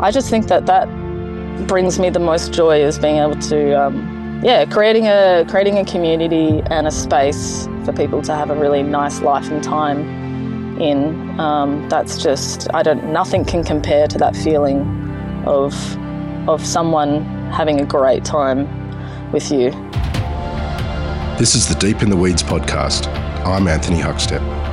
I 0.00 0.10
just 0.10 0.28
think 0.28 0.48
that 0.48 0.66
that 0.66 0.88
brings 1.68 1.98
me 1.98 2.10
the 2.10 2.18
most 2.18 2.52
joy 2.52 2.82
is 2.82 2.98
being 2.98 3.18
able 3.18 3.36
to, 3.36 3.80
um, 3.80 4.40
yeah, 4.42 4.64
creating 4.64 5.06
a 5.06 5.46
creating 5.48 5.78
a 5.78 5.84
community 5.84 6.62
and 6.66 6.86
a 6.86 6.90
space 6.90 7.66
for 7.84 7.92
people 7.92 8.20
to 8.22 8.34
have 8.34 8.50
a 8.50 8.56
really 8.56 8.82
nice 8.82 9.20
life 9.20 9.50
and 9.50 9.62
time 9.62 10.80
in. 10.80 11.38
Um, 11.38 11.88
that's 11.88 12.20
just 12.20 12.66
I 12.74 12.82
don't 12.82 13.12
nothing 13.12 13.44
can 13.44 13.62
compare 13.62 14.08
to 14.08 14.18
that 14.18 14.34
feeling 14.34 14.80
of 15.46 15.74
of 16.48 16.64
someone 16.66 17.24
having 17.52 17.80
a 17.80 17.86
great 17.86 18.24
time 18.24 18.66
with 19.30 19.50
you. 19.52 19.70
This 21.38 21.54
is 21.54 21.68
the 21.68 21.76
Deep 21.78 22.02
in 22.02 22.10
the 22.10 22.16
Weeds 22.16 22.42
podcast. 22.42 23.06
I'm 23.44 23.68
Anthony 23.68 23.98
Huckstep. 23.98 24.63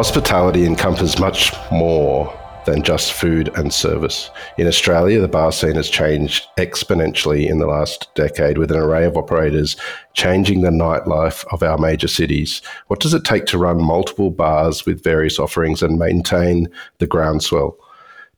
Hospitality 0.00 0.64
encompasses 0.64 1.18
much 1.18 1.52
more 1.70 2.34
than 2.64 2.82
just 2.82 3.12
food 3.12 3.50
and 3.54 3.70
service. 3.70 4.30
In 4.56 4.66
Australia, 4.66 5.20
the 5.20 5.28
bar 5.28 5.52
scene 5.52 5.74
has 5.74 5.90
changed 5.90 6.46
exponentially 6.56 7.46
in 7.46 7.58
the 7.58 7.66
last 7.66 8.08
decade 8.14 8.56
with 8.56 8.70
an 8.70 8.78
array 8.78 9.04
of 9.04 9.18
operators 9.18 9.76
changing 10.14 10.62
the 10.62 10.70
nightlife 10.70 11.44
of 11.52 11.62
our 11.62 11.76
major 11.76 12.08
cities. 12.08 12.62
What 12.86 13.00
does 13.00 13.12
it 13.12 13.26
take 13.26 13.44
to 13.48 13.58
run 13.58 13.84
multiple 13.84 14.30
bars 14.30 14.86
with 14.86 15.04
various 15.04 15.38
offerings 15.38 15.82
and 15.82 15.98
maintain 15.98 16.68
the 16.96 17.06
groundswell? 17.06 17.76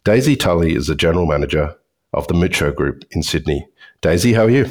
Daisy 0.02 0.34
Tulley 0.34 0.74
is 0.74 0.88
the 0.88 0.96
general 0.96 1.26
manager 1.26 1.76
of 2.12 2.26
the 2.26 2.34
Mucho 2.34 2.72
Group 2.72 3.04
in 3.12 3.22
Sydney. 3.22 3.68
Daisy, 4.00 4.32
how 4.32 4.46
are 4.46 4.50
you? 4.50 4.68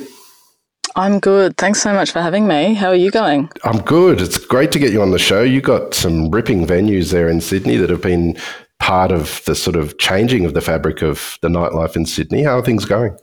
I'm 0.96 1.20
good. 1.20 1.56
Thanks 1.58 1.82
so 1.82 1.94
much 1.94 2.12
for 2.12 2.22
having 2.22 2.48
me. 2.48 2.74
How 2.74 2.90
are 2.90 2.96
you 2.96 3.12
going? 3.12 3.50
I'm 3.64 3.82
good. 3.82 4.20
It's 4.20 4.38
great 4.38 4.72
to 4.74 4.80
get 4.80 4.92
you 4.92 5.02
on 5.02 5.12
the 5.12 5.20
show. 5.20 5.42
You 5.42 5.62
got 5.62 5.94
some 5.94 6.30
ripping 6.30 6.66
venues 6.68 7.12
there 7.12 7.30
in 7.30 7.40
Sydney 7.40 7.78
that 7.78 7.90
have 7.90 8.02
been 8.02 8.38
part 8.80 9.12
of 9.12 9.42
the 9.46 9.56
sort 9.56 9.76
of 9.76 9.98
changing 10.00 10.44
of 10.46 10.54
the 10.54 10.62
fabric 10.62 11.02
of 11.02 11.38
the 11.42 11.48
nightlife 11.48 11.96
in 11.96 12.06
Sydney. 12.06 12.44
How 12.44 12.58
are 12.58 12.64
things 12.64 12.84
going? 12.84 13.18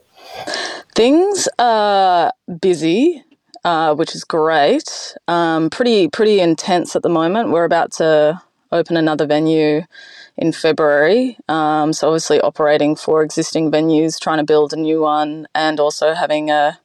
Things 0.95 1.47
are 1.59 2.33
busy, 2.61 3.23
uh, 3.63 3.93
which 3.93 4.15
is 4.15 4.23
great. 4.23 5.15
Um, 5.27 5.69
pretty 5.69 6.07
pretty 6.07 6.39
intense 6.39 6.95
at 6.95 7.03
the 7.03 7.09
moment. 7.09 7.51
We're 7.51 7.65
about 7.65 7.91
to 7.93 8.41
open 8.71 8.97
another 8.97 9.27
venue 9.27 9.81
in 10.37 10.53
February. 10.53 11.37
Um, 11.47 11.93
so 11.93 12.07
obviously 12.07 12.39
operating 12.41 12.95
for 12.95 13.21
existing 13.21 13.71
venues, 13.71 14.19
trying 14.19 14.37
to 14.37 14.43
build 14.43 14.73
a 14.73 14.77
new 14.77 15.01
one, 15.01 15.47
and 15.53 15.79
also 15.79 16.13
having 16.13 16.49
a 16.49 16.79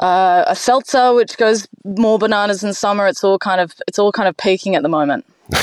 uh, 0.00 0.44
a 0.46 0.56
seltzer 0.56 1.14
which 1.14 1.36
goes 1.36 1.68
more 1.84 2.18
bananas 2.18 2.64
in 2.64 2.74
summer. 2.74 3.06
It's 3.06 3.22
all 3.22 3.38
kind 3.38 3.60
of 3.60 3.74
it's 3.86 3.98
all 3.98 4.12
kind 4.12 4.28
of 4.28 4.36
peaking 4.36 4.74
at 4.74 4.82
the 4.82 4.88
moment. 4.88 5.24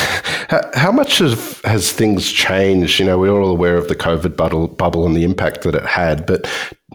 how, 0.75 0.91
much 0.91 1.21
of, 1.21 1.61
has 1.61 1.91
things 1.91 2.31
changed? 2.31 2.99
You 2.99 3.05
know, 3.05 3.17
we're 3.17 3.31
all 3.31 3.49
aware 3.49 3.77
of 3.77 3.88
the 3.88 3.95
COVID 3.95 4.35
bubble, 4.35 4.67
bubble 4.67 5.05
and 5.05 5.16
the 5.16 5.23
impact 5.23 5.61
that 5.61 5.75
it 5.75 5.85
had, 5.85 6.25
but 6.25 6.45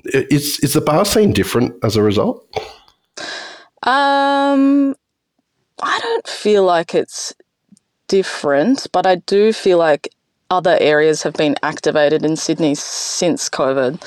is 0.05 0.59
is 0.61 0.75
the 0.75 0.81
bar 0.81 1.05
scene 1.05 1.33
different 1.33 1.75
as 1.83 1.97
a 1.97 2.03
result? 2.03 2.47
Um, 3.85 4.95
I 5.83 5.99
don't 6.01 6.27
feel 6.27 6.65
like 6.65 6.95
it's 6.95 7.35
different, 8.09 8.87
but 8.93 9.07
I 9.07 9.17
do 9.17 9.53
feel 9.53 9.79
like 9.79 10.09
other 10.51 10.77
areas 10.81 11.23
have 11.23 11.33
been 11.35 11.57
activated 11.63 12.25
in 12.25 12.37
Sydney 12.37 12.75
since 12.75 13.49
COVID. 13.49 14.01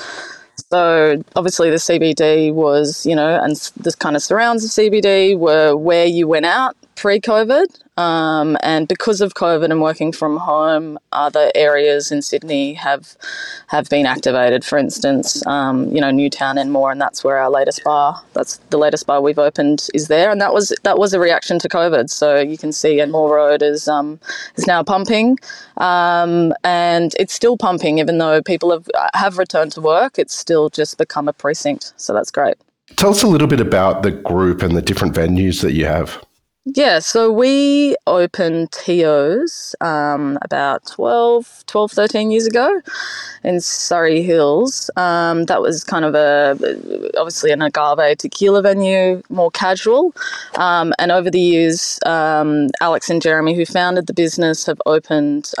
So 0.58 1.22
obviously 1.34 1.70
the 1.70 1.76
CBD 1.76 2.52
was, 2.52 3.06
you 3.06 3.14
know, 3.14 3.40
and 3.42 3.56
the 3.76 3.94
kind 3.98 4.16
of 4.16 4.22
surrounds 4.22 4.64
of 4.64 4.70
CBD 4.70 5.38
were 5.38 5.76
where 5.76 6.06
you 6.06 6.26
went 6.26 6.46
out 6.46 6.76
pre-COVID. 6.96 7.66
Um, 7.98 8.58
and 8.62 8.88
because 8.88 9.20
of 9.20 9.34
COVID 9.34 9.70
and 9.70 9.80
working 9.80 10.12
from 10.12 10.36
home, 10.36 10.98
other 11.12 11.50
areas 11.54 12.10
in 12.10 12.20
Sydney 12.20 12.74
have 12.74 13.16
have 13.68 13.88
been 13.88 14.04
activated. 14.04 14.64
For 14.64 14.76
instance, 14.76 15.46
um, 15.46 15.88
you 15.94 16.00
know 16.00 16.10
Newtown 16.10 16.58
and 16.58 16.70
more, 16.72 16.90
and 16.90 17.00
that's 17.00 17.24
where 17.24 17.38
our 17.38 17.50
latest 17.50 17.84
bar. 17.84 18.22
That's 18.34 18.58
the 18.70 18.78
latest 18.78 19.06
bar 19.06 19.22
we've 19.22 19.38
opened 19.38 19.88
is 19.94 20.08
there, 20.08 20.30
and 20.30 20.40
that 20.40 20.52
was 20.52 20.74
that 20.82 20.98
was 20.98 21.14
a 21.14 21.20
reaction 21.20 21.58
to 21.60 21.68
COVID. 21.68 22.10
So 22.10 22.38
you 22.38 22.58
can 22.58 22.72
see 22.72 23.00
and 23.00 23.08
Enmore 23.08 23.36
Road 23.36 23.62
is 23.62 23.88
um, 23.88 24.20
is 24.56 24.66
now 24.66 24.82
pumping, 24.82 25.38
um, 25.78 26.52
and 26.64 27.14
it's 27.18 27.32
still 27.32 27.56
pumping 27.56 27.98
even 27.98 28.18
though 28.18 28.42
people 28.42 28.70
have 28.72 28.86
have 29.14 29.38
returned 29.38 29.72
to 29.72 29.80
work. 29.80 30.18
It's 30.18 30.34
still 30.34 30.68
just 30.68 30.98
become 30.98 31.28
a 31.28 31.32
precinct, 31.32 31.94
so 31.96 32.12
that's 32.12 32.30
great. 32.30 32.56
Tell 32.96 33.10
us 33.10 33.22
a 33.22 33.26
little 33.26 33.48
bit 33.48 33.60
about 33.60 34.02
the 34.02 34.10
group 34.10 34.62
and 34.62 34.76
the 34.76 34.82
different 34.82 35.14
venues 35.14 35.60
that 35.62 35.72
you 35.72 35.86
have. 35.86 36.24
Yeah, 36.74 36.98
so 36.98 37.30
we 37.30 37.96
opened 38.08 38.72
Tio's 38.72 39.76
um, 39.80 40.36
about 40.42 40.84
12, 40.88 41.64
12, 41.68 41.92
13 41.92 42.30
years 42.32 42.46
ago 42.46 42.82
in 43.44 43.60
Surry 43.60 44.22
Hills. 44.22 44.90
Um, 44.96 45.44
that 45.44 45.62
was 45.62 45.84
kind 45.84 46.04
of 46.04 46.16
a, 46.16 46.58
obviously 47.18 47.52
an 47.52 47.62
agave 47.62 48.18
tequila 48.18 48.62
venue, 48.62 49.22
more 49.30 49.52
casual. 49.52 50.12
Um, 50.56 50.92
and 50.98 51.12
over 51.12 51.30
the 51.30 51.40
years, 51.40 52.00
um, 52.04 52.68
Alex 52.80 53.10
and 53.10 53.22
Jeremy, 53.22 53.54
who 53.54 53.64
founded 53.64 54.08
the 54.08 54.14
business, 54.14 54.66
have 54.66 54.82
opened 54.86 55.52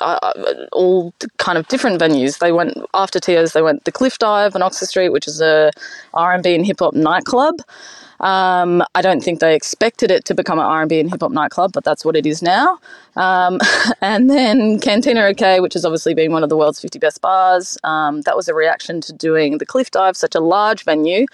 uh, 0.00 0.34
all 0.72 1.14
kind 1.38 1.58
of 1.58 1.68
different 1.68 2.00
venues. 2.00 2.40
They 2.40 2.52
went, 2.52 2.76
after 2.94 3.20
Tio's, 3.20 3.52
they 3.52 3.62
went 3.62 3.84
the 3.84 3.92
Cliff 3.92 4.18
Dive 4.18 4.56
on 4.56 4.62
Oxford 4.62 4.86
Street, 4.88 5.10
which 5.10 5.28
is 5.28 5.40
a 5.40 5.70
R&B 6.14 6.54
and 6.54 6.66
hip 6.66 6.80
hop 6.80 6.94
nightclub. 6.94 7.56
Um, 8.20 8.82
I 8.94 9.02
don't 9.02 9.22
think 9.22 9.40
they 9.40 9.54
expected 9.54 10.10
it 10.10 10.24
to 10.26 10.34
become 10.34 10.58
an 10.58 10.64
R&B 10.64 11.00
and 11.00 11.10
hip 11.10 11.20
hop 11.20 11.32
nightclub, 11.32 11.72
but 11.72 11.84
that's 11.84 12.04
what 12.04 12.16
it 12.16 12.26
is 12.26 12.42
now. 12.42 12.78
Um, 13.16 13.60
and 14.00 14.30
then 14.30 14.80
Cantina 14.80 15.22
OK, 15.22 15.60
which 15.60 15.74
has 15.74 15.84
obviously 15.84 16.14
been 16.14 16.32
one 16.32 16.42
of 16.42 16.48
the 16.48 16.56
world's 16.56 16.80
50 16.80 16.98
best 16.98 17.20
bars. 17.20 17.78
Um, 17.84 18.22
that 18.22 18.36
was 18.36 18.48
a 18.48 18.54
reaction 18.54 19.00
to 19.02 19.12
doing 19.12 19.58
the 19.58 19.66
Cliff 19.66 19.90
Dive, 19.90 20.16
such 20.16 20.34
a 20.34 20.40
large 20.40 20.84
venue. 20.84 21.26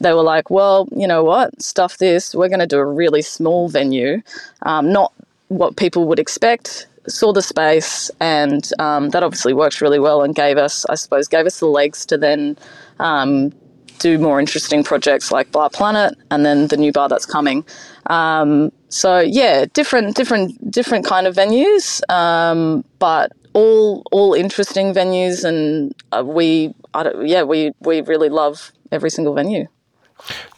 They 0.00 0.12
were 0.12 0.22
like, 0.22 0.50
well, 0.50 0.88
you 0.92 1.06
know 1.06 1.24
what, 1.24 1.60
stuff 1.60 1.98
this. 1.98 2.34
We're 2.34 2.48
going 2.48 2.60
to 2.60 2.66
do 2.66 2.78
a 2.78 2.86
really 2.86 3.22
small 3.22 3.68
venue, 3.68 4.22
um, 4.62 4.92
not 4.92 5.12
what 5.48 5.76
people 5.76 6.06
would 6.06 6.20
expect 6.20 6.86
saw 7.08 7.32
the 7.32 7.42
space, 7.42 8.10
and 8.20 8.70
um, 8.78 9.10
that 9.10 9.22
obviously 9.22 9.52
worked 9.52 9.80
really 9.80 9.98
well 9.98 10.22
and 10.22 10.34
gave 10.34 10.58
us, 10.58 10.84
I 10.86 10.94
suppose, 10.94 11.28
gave 11.28 11.46
us 11.46 11.60
the 11.60 11.66
legs 11.66 12.04
to 12.06 12.18
then 12.18 12.56
um, 12.98 13.52
do 14.00 14.18
more 14.18 14.40
interesting 14.40 14.82
projects 14.82 15.30
like 15.30 15.52
Bar 15.52 15.70
Planet 15.70 16.18
and 16.30 16.44
then 16.44 16.66
the 16.66 16.76
new 16.76 16.90
bar 16.90 17.08
that's 17.08 17.26
coming. 17.26 17.64
Um, 18.06 18.72
so 18.88 19.20
yeah, 19.20 19.66
different, 19.72 20.16
different, 20.16 20.70
different 20.70 21.04
kind 21.06 21.26
of 21.26 21.36
venues, 21.36 22.00
um, 22.10 22.84
but 22.98 23.32
all 23.52 24.02
all 24.12 24.34
interesting 24.34 24.92
venues, 24.94 25.44
and 25.44 25.94
uh, 26.12 26.22
we, 26.24 26.74
yeah, 27.22 27.42
we 27.42 27.72
we 27.80 28.00
really 28.02 28.28
love 28.28 28.72
every 28.92 29.10
single 29.10 29.34
venue. 29.34 29.66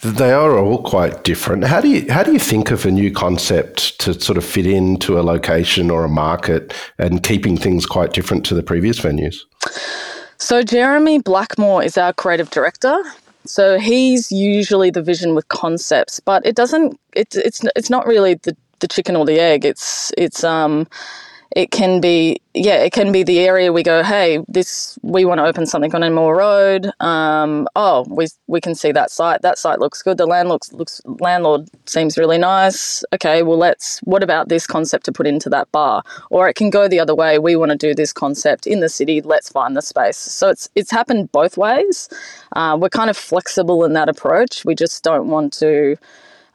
They 0.03 0.33
are 0.33 0.59
all 0.59 0.83
quite 0.83 1.25
different. 1.25 1.65
How 1.65 1.81
do 1.81 1.89
you 1.89 2.11
how 2.13 2.23
do 2.23 2.33
you 2.33 2.39
think 2.39 2.71
of 2.71 2.85
a 2.85 2.91
new 2.91 3.11
concept 3.13 3.99
to 4.01 4.19
sort 4.21 4.37
of 4.37 4.45
fit 4.45 4.67
into 4.67 5.19
a 5.19 5.23
location 5.23 5.91
or 5.91 6.05
a 6.05 6.09
market 6.09 6.75
and 6.99 7.23
keeping 7.23 7.57
things 7.57 7.87
quite 7.87 8.13
different 8.13 8.45
to 8.47 8.55
the 8.55 8.63
previous 8.63 9.01
venues? 9.01 9.37
So 10.39 10.63
Jeremy 10.65 11.21
Blackmore 11.21 11.85
is 11.85 11.97
our 11.97 12.13
creative 12.13 12.51
director, 12.51 13.01
so 13.45 13.79
he's 13.79 14.31
usually 14.31 14.91
the 14.91 15.03
vision 15.03 15.35
with 15.35 15.49
concepts, 15.49 16.21
but 16.21 16.45
it 16.47 16.55
doesn't. 16.57 16.99
It's 17.15 17.37
it's 17.37 17.63
it's 17.77 17.91
not 17.91 18.07
really 18.07 18.35
the 18.35 18.57
the 18.81 18.89
chicken 18.89 19.17
or 19.17 19.25
the 19.25 19.41
egg. 19.41 19.65
It's 19.65 20.13
it's 20.17 20.45
um 20.45 20.87
it 21.57 21.71
can 21.71 22.01
be 22.01 22.41
yeah 22.55 22.77
it 22.77 22.93
can 22.93 23.13
be 23.13 23.23
the 23.23 23.41
area 23.41 23.73
we 23.73 23.83
go 23.83 24.03
hey 24.03 24.43
this 24.49 24.99
we 25.03 25.25
want 25.25 25.39
to 25.39 25.45
open 25.45 25.67
something 25.67 25.95
on 25.95 26.03
Enmore 26.03 26.37
Road 26.37 26.91
um, 27.01 27.69
oh 27.77 28.05
we 28.09 28.27
we 28.47 28.61
can 28.61 28.75
see 28.75 28.93
that 28.93 29.11
site 29.11 29.43
that 29.43 29.59
site 29.59 29.79
looks 29.79 30.03
good 30.03 30.19
the 30.19 30.27
land 30.27 30.49
looks 30.49 30.73
looks 30.73 31.01
landlord 31.21 31.69
seems 31.87 32.19
really 32.19 32.39
nice 32.39 33.05
okay 33.13 33.43
well 33.43 33.59
let's 33.59 34.01
what 34.05 34.23
about 34.23 34.49
this 34.49 34.67
concept 34.67 35.05
to 35.07 35.13
put 35.13 35.27
into 35.27 35.49
that 35.51 35.71
bar? 35.73 36.03
Or 36.31 36.49
it 36.49 36.55
can 36.55 36.71
go 36.71 36.89
the 36.89 37.01
other 37.01 37.15
way 37.15 37.39
we 37.39 37.57
want 37.57 37.71
to 37.73 37.77
do 37.77 37.95
this 37.95 38.13
concept 38.13 38.67
in 38.67 38.81
the 38.81 38.89
city 38.89 39.21
let's 39.21 39.49
find 39.49 39.77
the 39.77 39.83
space. 39.83 40.17
So 40.17 40.49
it's 40.51 40.69
it's 40.75 40.91
happened 40.91 41.33
both 41.33 41.57
ways. 41.57 42.09
Uh, 42.57 42.77
we're 42.81 42.89
kind 42.89 43.11
of 43.11 43.17
flexible 43.17 43.85
in 43.85 43.93
that 43.95 44.09
approach 44.09 44.65
we 44.65 44.75
just 44.75 45.03
don't 45.03 45.29
want 45.29 45.53
to 45.55 45.97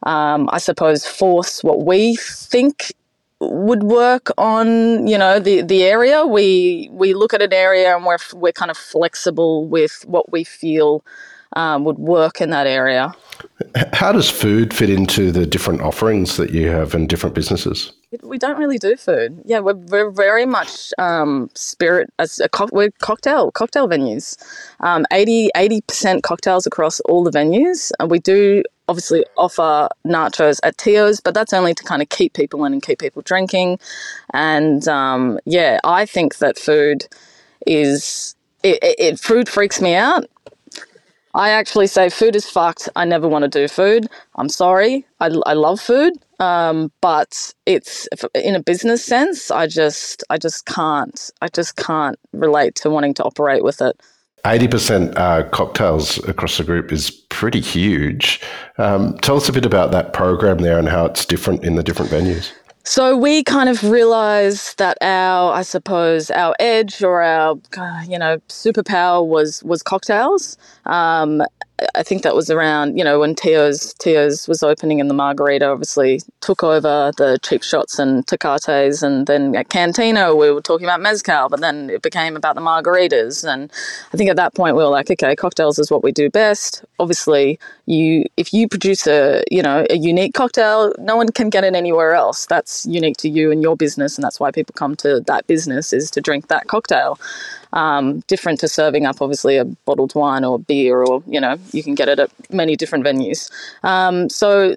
um, 0.04 0.48
I 0.52 0.58
suppose 0.58 1.04
force 1.06 1.64
what 1.64 1.84
we 1.84 2.16
think 2.16 2.92
would 3.40 3.84
work 3.84 4.30
on 4.36 5.06
you 5.06 5.18
know 5.18 5.38
the 5.38 5.62
the 5.62 5.84
area. 5.84 6.26
We 6.26 6.88
we 6.92 7.14
look 7.14 7.34
at 7.34 7.42
an 7.42 7.52
area 7.52 7.94
and 7.94 8.04
we're 8.04 8.18
we're 8.34 8.52
kind 8.52 8.70
of 8.70 8.76
flexible 8.76 9.66
with 9.66 10.04
what 10.06 10.32
we 10.32 10.44
feel 10.44 11.04
um, 11.54 11.84
would 11.84 11.98
work 11.98 12.40
in 12.40 12.50
that 12.50 12.66
area 12.66 13.14
How 13.92 14.12
does 14.12 14.30
food 14.30 14.72
fit 14.72 14.90
into 14.90 15.30
the 15.30 15.46
different 15.46 15.80
offerings 15.80 16.36
that 16.36 16.50
you 16.50 16.68
have 16.68 16.94
in 16.94 17.06
different 17.06 17.34
businesses? 17.34 17.92
We 18.22 18.38
don't 18.38 18.58
really 18.58 18.78
do 18.78 18.96
food. 18.96 19.42
Yeah, 19.44 19.60
we're, 19.60 19.74
we're 19.74 20.10
very 20.10 20.46
much 20.46 20.92
um, 20.98 21.50
spirit 21.54 22.10
as 22.18 22.40
a 22.40 22.48
co- 22.48 22.68
we're 22.72 22.90
cocktail 23.00 23.50
cocktail 23.52 23.88
venues. 23.88 24.36
Um, 24.80 25.04
80 25.12 25.50
percent 25.82 26.22
cocktails 26.22 26.66
across 26.66 27.00
all 27.00 27.22
the 27.22 27.30
venues, 27.30 27.92
and 28.00 28.10
we 28.10 28.18
do 28.18 28.62
obviously 28.88 29.24
offer 29.36 29.88
nachos 30.06 30.58
at 30.62 30.78
Tio's, 30.78 31.20
but 31.20 31.34
that's 31.34 31.52
only 31.52 31.74
to 31.74 31.84
kind 31.84 32.00
of 32.00 32.08
keep 32.08 32.32
people 32.32 32.64
in 32.64 32.72
and 32.72 32.82
keep 32.82 32.98
people 32.98 33.22
drinking. 33.22 33.78
And 34.32 34.88
um, 34.88 35.38
yeah, 35.44 35.78
I 35.84 36.06
think 36.06 36.38
that 36.38 36.58
food 36.58 37.06
is 37.66 38.34
it, 38.62 38.78
it, 38.82 38.96
it 38.98 39.20
food 39.20 39.48
freaks 39.48 39.80
me 39.80 39.94
out 39.94 40.26
I 41.38 41.50
actually 41.50 41.86
say 41.86 42.10
food 42.10 42.34
is 42.34 42.50
fucked. 42.50 42.88
I 42.96 43.04
never 43.04 43.28
want 43.28 43.44
to 43.44 43.48
do 43.48 43.68
food. 43.68 44.08
I'm 44.34 44.48
sorry. 44.48 45.06
I, 45.20 45.30
I 45.46 45.52
love 45.52 45.80
food, 45.80 46.14
um, 46.40 46.90
but 47.00 47.54
it's 47.64 48.08
in 48.34 48.56
a 48.56 48.60
business 48.60 49.04
sense. 49.04 49.48
I 49.52 49.68
just 49.68 50.24
I 50.30 50.38
just 50.38 50.66
can't. 50.66 51.30
I 51.40 51.46
just 51.46 51.76
can't 51.76 52.18
relate 52.32 52.74
to 52.76 52.90
wanting 52.90 53.14
to 53.14 53.22
operate 53.22 53.62
with 53.62 53.80
it. 53.80 54.00
80% 54.44 55.16
uh, 55.16 55.48
cocktails 55.50 56.18
across 56.28 56.58
the 56.58 56.64
group 56.64 56.90
is 56.90 57.10
pretty 57.10 57.60
huge. 57.60 58.40
Um, 58.78 59.16
tell 59.18 59.36
us 59.36 59.48
a 59.48 59.52
bit 59.52 59.64
about 59.64 59.92
that 59.92 60.12
program 60.12 60.58
there 60.58 60.78
and 60.78 60.88
how 60.88 61.04
it's 61.06 61.24
different 61.24 61.64
in 61.64 61.76
the 61.76 61.84
different 61.84 62.10
venues. 62.10 62.52
So 62.88 63.14
we 63.18 63.44
kind 63.44 63.68
of 63.68 63.84
realized 63.84 64.78
that 64.78 64.96
our, 65.02 65.52
I 65.52 65.60
suppose, 65.60 66.30
our 66.30 66.54
edge 66.58 67.02
or 67.02 67.20
our, 67.20 67.56
you 68.06 68.18
know, 68.18 68.38
superpower 68.48 69.26
was 69.26 69.62
was 69.62 69.82
cocktails. 69.82 70.56
Um, 70.86 71.42
I 71.94 72.02
think 72.02 72.22
that 72.22 72.34
was 72.34 72.50
around, 72.50 72.98
you 72.98 73.04
know, 73.04 73.20
when 73.20 73.34
Tio's 73.34 73.94
Tio's 73.94 74.48
was 74.48 74.62
opening 74.62 74.98
in 74.98 75.06
the 75.06 75.14
Margarita, 75.14 75.68
obviously 75.68 76.20
took 76.40 76.64
over 76.64 77.12
the 77.16 77.38
cheap 77.42 77.62
shots 77.62 77.98
and 77.98 78.26
Tecates, 78.26 79.02
and 79.02 79.26
then 79.28 79.54
at 79.54 79.68
Cantina 79.68 80.34
we 80.34 80.50
were 80.50 80.60
talking 80.60 80.86
about 80.86 81.00
mezcal, 81.00 81.48
but 81.48 81.60
then 81.60 81.88
it 81.90 82.02
became 82.02 82.36
about 82.36 82.56
the 82.56 82.60
margaritas, 82.60 83.48
and 83.48 83.70
I 84.12 84.16
think 84.16 84.28
at 84.28 84.36
that 84.36 84.54
point 84.54 84.74
we 84.74 84.82
were 84.82 84.88
like, 84.88 85.08
okay, 85.10 85.36
cocktails 85.36 85.78
is 85.78 85.90
what 85.90 86.02
we 86.02 86.10
do 86.10 86.28
best. 86.28 86.84
Obviously, 86.98 87.60
you 87.86 88.24
if 88.36 88.52
you 88.52 88.68
produce 88.68 89.06
a 89.06 89.44
you 89.50 89.62
know 89.62 89.86
a 89.88 89.96
unique 89.96 90.34
cocktail, 90.34 90.92
no 90.98 91.16
one 91.16 91.28
can 91.28 91.48
get 91.48 91.62
it 91.62 91.74
anywhere 91.74 92.14
else. 92.14 92.46
That's 92.46 92.86
unique 92.86 93.18
to 93.18 93.28
you 93.28 93.52
and 93.52 93.62
your 93.62 93.76
business, 93.76 94.16
and 94.16 94.24
that's 94.24 94.40
why 94.40 94.50
people 94.50 94.72
come 94.76 94.96
to 94.96 95.20
that 95.20 95.46
business 95.46 95.92
is 95.92 96.10
to 96.10 96.20
drink 96.20 96.48
that 96.48 96.66
cocktail 96.66 97.18
um, 97.72 98.20
different 98.20 98.60
to 98.60 98.68
serving 98.68 99.06
up 99.06 99.20
obviously 99.20 99.56
a 99.56 99.64
bottled 99.64 100.14
wine 100.14 100.44
or 100.44 100.58
beer 100.58 101.02
or 101.02 101.22
you 101.26 101.40
know 101.40 101.56
you 101.72 101.82
can 101.82 101.94
get 101.94 102.08
it 102.08 102.18
at 102.18 102.30
many 102.50 102.76
different 102.76 103.04
venues 103.04 103.50
um, 103.84 104.28
so 104.28 104.74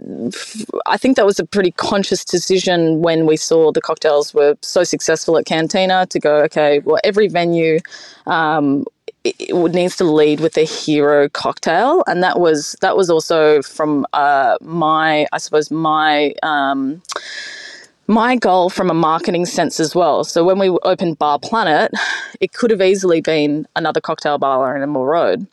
I 0.85 0.97
think 0.97 1.17
that 1.17 1.25
was 1.25 1.39
a 1.39 1.45
pretty 1.45 1.71
conscious 1.71 2.23
decision 2.23 3.01
when 3.01 3.25
we 3.25 3.37
saw 3.37 3.71
the 3.71 3.81
cocktails 3.81 4.33
were 4.33 4.55
so 4.61 4.83
successful 4.83 5.37
at 5.37 5.45
cantina 5.45 6.05
to 6.07 6.19
go 6.19 6.37
okay 6.37 6.79
well 6.79 6.99
every 7.03 7.27
venue 7.27 7.79
um, 8.27 8.85
it 9.23 9.73
needs 9.73 9.97
to 9.97 10.03
lead 10.03 10.39
with 10.39 10.57
a 10.57 10.63
hero 10.63 11.29
cocktail, 11.29 12.03
and 12.07 12.23
that 12.23 12.39
was 12.39 12.75
that 12.81 12.97
was 12.97 13.09
also 13.09 13.61
from 13.61 14.05
uh, 14.13 14.57
my, 14.61 15.27
I 15.31 15.37
suppose, 15.37 15.69
my 15.69 16.33
um, 16.41 17.01
my 18.07 18.35
goal 18.35 18.69
from 18.69 18.89
a 18.89 18.93
marketing 18.93 19.45
sense 19.45 19.79
as 19.79 19.95
well. 19.95 20.23
So 20.23 20.43
when 20.43 20.57
we 20.57 20.69
opened 20.69 21.19
Bar 21.19 21.39
Planet, 21.39 21.91
it 22.41 22.53
could 22.53 22.71
have 22.71 22.81
easily 22.81 23.21
been 23.21 23.67
another 23.75 24.01
cocktail 24.01 24.37
bar 24.37 24.75
on 24.75 24.81
Enmore 24.81 25.07
Road. 25.07 25.47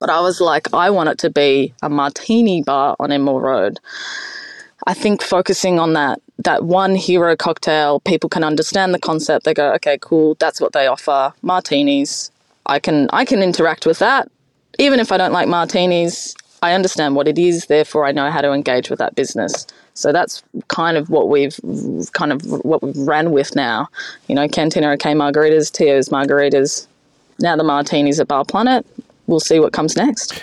But 0.00 0.10
I 0.10 0.20
was 0.20 0.40
like, 0.40 0.72
I 0.72 0.90
want 0.90 1.08
it 1.08 1.18
to 1.18 1.30
be 1.30 1.74
a 1.82 1.88
martini 1.88 2.62
bar 2.62 2.96
on 3.00 3.12
Enmore 3.12 3.40
Road. 3.40 3.80
I 4.86 4.94
think 4.94 5.22
focusing 5.22 5.78
on 5.78 5.92
that 5.94 6.20
that 6.44 6.64
one 6.64 6.94
hero 6.94 7.36
cocktail, 7.36 8.00
people 8.00 8.30
can 8.30 8.44
understand 8.44 8.94
the 8.94 8.98
concept. 8.98 9.44
They 9.44 9.54
go, 9.54 9.72
okay, 9.74 9.98
cool, 10.00 10.36
that's 10.36 10.60
what 10.60 10.72
they 10.72 10.86
offer. 10.86 11.32
Martinis. 11.42 12.30
I 12.66 12.78
can 12.78 13.08
I 13.12 13.24
can 13.24 13.42
interact 13.42 13.86
with 13.86 13.98
that. 13.98 14.30
Even 14.78 15.00
if 15.00 15.10
I 15.10 15.16
don't 15.16 15.32
like 15.32 15.48
martinis, 15.48 16.34
I 16.62 16.72
understand 16.72 17.16
what 17.16 17.26
it 17.26 17.38
is, 17.38 17.66
therefore 17.66 18.04
I 18.04 18.12
know 18.12 18.30
how 18.30 18.40
to 18.40 18.52
engage 18.52 18.90
with 18.90 18.98
that 18.98 19.14
business. 19.14 19.66
So 19.94 20.12
that's 20.12 20.42
kind 20.68 20.96
of 20.96 21.10
what 21.10 21.28
we've 21.28 21.58
kind 22.12 22.32
of 22.32 22.42
what 22.46 22.82
we've 22.82 22.96
ran 22.96 23.32
with 23.32 23.56
now. 23.56 23.88
You 24.28 24.34
know, 24.34 24.46
Cantina 24.48 24.90
OK 24.92 25.12
margaritas, 25.14 25.72
Tio's 25.72 26.08
margaritas, 26.08 26.86
now 27.40 27.56
the 27.56 27.64
martinis 27.64 28.20
at 28.20 28.28
Bar 28.28 28.44
Planet. 28.44 28.86
We'll 29.28 29.40
see 29.40 29.60
what 29.60 29.74
comes 29.74 29.94
next. 29.94 30.42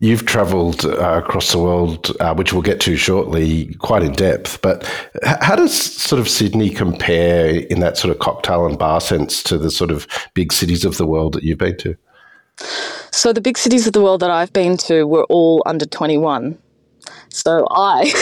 You've 0.00 0.26
travelled 0.26 0.84
uh, 0.84 1.22
across 1.24 1.52
the 1.52 1.60
world, 1.60 2.10
uh, 2.18 2.34
which 2.34 2.52
we'll 2.52 2.60
get 2.60 2.80
to 2.80 2.96
shortly, 2.96 3.72
quite 3.76 4.02
in 4.02 4.12
depth. 4.14 4.60
But 4.62 4.84
how 5.22 5.54
does 5.54 5.72
sort 5.72 6.18
of 6.18 6.28
Sydney 6.28 6.70
compare 6.70 7.60
in 7.70 7.78
that 7.80 7.96
sort 7.96 8.10
of 8.10 8.18
cocktail 8.18 8.66
and 8.66 8.76
bar 8.76 9.00
sense 9.00 9.44
to 9.44 9.56
the 9.56 9.70
sort 9.70 9.92
of 9.92 10.08
big 10.34 10.52
cities 10.52 10.84
of 10.84 10.96
the 10.96 11.06
world 11.06 11.34
that 11.34 11.44
you've 11.44 11.58
been 11.58 11.76
to? 11.78 11.96
So 13.12 13.32
the 13.32 13.40
big 13.40 13.56
cities 13.56 13.86
of 13.86 13.92
the 13.92 14.02
world 14.02 14.20
that 14.22 14.30
I've 14.30 14.52
been 14.52 14.76
to 14.78 15.04
were 15.04 15.24
all 15.26 15.62
under 15.64 15.86
21. 15.86 16.58
So 17.28 17.64
I 17.70 18.12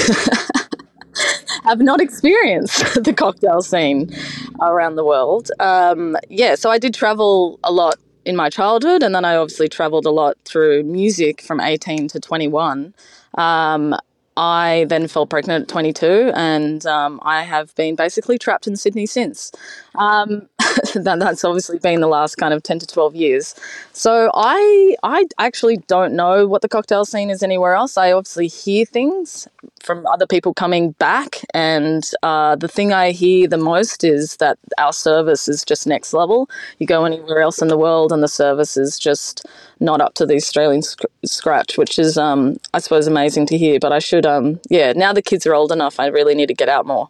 have 1.65 1.81
not 1.81 2.03
experienced 2.03 3.03
the 3.05 3.15
cocktail 3.15 3.63
scene 3.63 4.15
around 4.61 4.97
the 4.97 5.05
world. 5.05 5.51
Um, 5.61 6.15
yeah, 6.29 6.57
so 6.57 6.71
I 6.71 6.79
did 6.79 6.93
travel 6.93 7.59
a 7.65 7.73
lot 7.73 7.97
in 8.25 8.37
my 8.37 8.51
childhood, 8.51 9.03
and 9.03 9.15
then 9.15 9.25
I 9.25 9.37
obviously 9.37 9.69
traveled 9.69 10.07
a 10.07 10.11
lot 10.11 10.37
through 10.45 10.83
music 10.85 11.43
from 11.43 11.61
18 11.61 12.09
to 12.09 12.21
21. 12.21 12.95
Um, 13.37 13.97
I 14.37 14.87
then 14.89 15.07
fell 15.07 15.27
pregnant 15.27 15.63
at 15.63 15.69
22, 15.69 16.33
and 16.35 16.85
um, 16.87 17.21
I 17.23 17.43
have 17.43 17.75
been 17.77 17.95
basically 17.95 18.39
trapped 18.39 18.67
in 18.67 18.77
Sydney 18.77 19.07
since. 19.07 19.53
Um, 19.97 20.49
that, 20.95 21.19
that's 21.19 21.45
obviously 21.45 21.79
been 21.79 22.01
the 22.01 22.09
last 22.09 22.37
kind 22.37 22.55
of 22.55 22.63
10 22.63 22.81
to 22.81 22.87
12 22.87 23.15
years. 23.15 23.55
So 23.93 24.31
I, 24.35 24.97
I 25.03 25.27
actually 25.39 25.79
don't 25.87 26.15
know 26.15 26.47
what 26.47 26.63
the 26.63 26.69
cocktail 26.69 27.05
scene 27.05 27.31
is 27.31 27.43
anywhere 27.43 27.75
else. 27.75 27.97
I 27.97 28.13
obviously 28.13 28.49
hear 28.49 28.85
things 28.85 29.49
from 29.83 30.07
other 30.07 30.27
people 30.27 30.55
coming 30.55 30.93
back, 30.93 31.41
and 31.53 32.09
uh, 32.23 32.57
the 32.57 32.69
thing 32.69 32.93
I 32.93 33.11
hear 33.11 33.47
the 33.47 33.59
most 33.59 34.03
is 34.03 34.37
that 34.37 34.59
our 34.79 34.93
service 34.93 35.47
is 35.49 35.65
just 35.65 35.87
next 35.87 36.13
level. 36.15 36.49
You 36.79 36.87
go 36.87 37.05
anywhere 37.05 37.41
else 37.41 37.61
in 37.61 37.69
the 37.69 37.79
world, 37.79 38.11
and 38.13 38.23
the 38.23 38.29
service 38.29 38.77
is 38.77 38.99
just 38.99 39.47
not 39.81 40.01
up 40.01 40.15
to 40.15 40.27
the 40.27 40.37
Australian 40.37 40.83
sc- 40.83 41.05
scratch, 41.25 41.77
which 41.77 41.99
is, 41.99 42.17
um, 42.17 42.57
I 42.73 42.79
suppose, 42.79 43.07
amazing 43.07 43.47
to 43.47 43.59
hear. 43.59 43.79
But 43.79 43.93
I 43.93 43.99
should, 43.99 44.25
um, 44.25 44.61
yeah, 44.71 44.93
now 44.95 45.13
the 45.13 45.23
kids 45.23 45.47
are 45.47 45.55
old 45.55 45.73
enough, 45.73 46.01
I 46.01 46.07
really 46.07 46.35
need 46.35 46.49
to 46.49 46.55
get 46.55 46.69
out 46.69 46.87
more. 46.87 47.09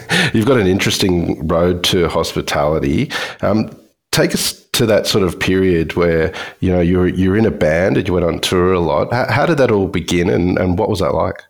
You've 0.34 0.46
got 0.46 0.58
an 0.58 0.66
interesting 0.66 1.46
road 1.46 1.84
to 1.84 2.08
hospitality. 2.08 3.10
Um, 3.40 3.70
take 4.10 4.34
us 4.34 4.62
to 4.72 4.86
that 4.86 5.06
sort 5.06 5.24
of 5.24 5.38
period 5.38 5.94
where 5.96 6.34
you 6.60 6.70
know 6.70 6.80
you're 6.80 7.08
you're 7.08 7.36
in 7.36 7.46
a 7.46 7.50
band 7.50 7.96
and 7.96 8.06
you 8.06 8.14
went 8.14 8.26
on 8.26 8.40
tour 8.40 8.72
a 8.72 8.80
lot. 8.80 9.12
How, 9.12 9.30
how 9.30 9.46
did 9.46 9.58
that 9.58 9.70
all 9.70 9.88
begin, 9.88 10.30
and, 10.30 10.58
and 10.58 10.78
what 10.78 10.88
was 10.88 11.00
that 11.00 11.14
like? 11.14 11.42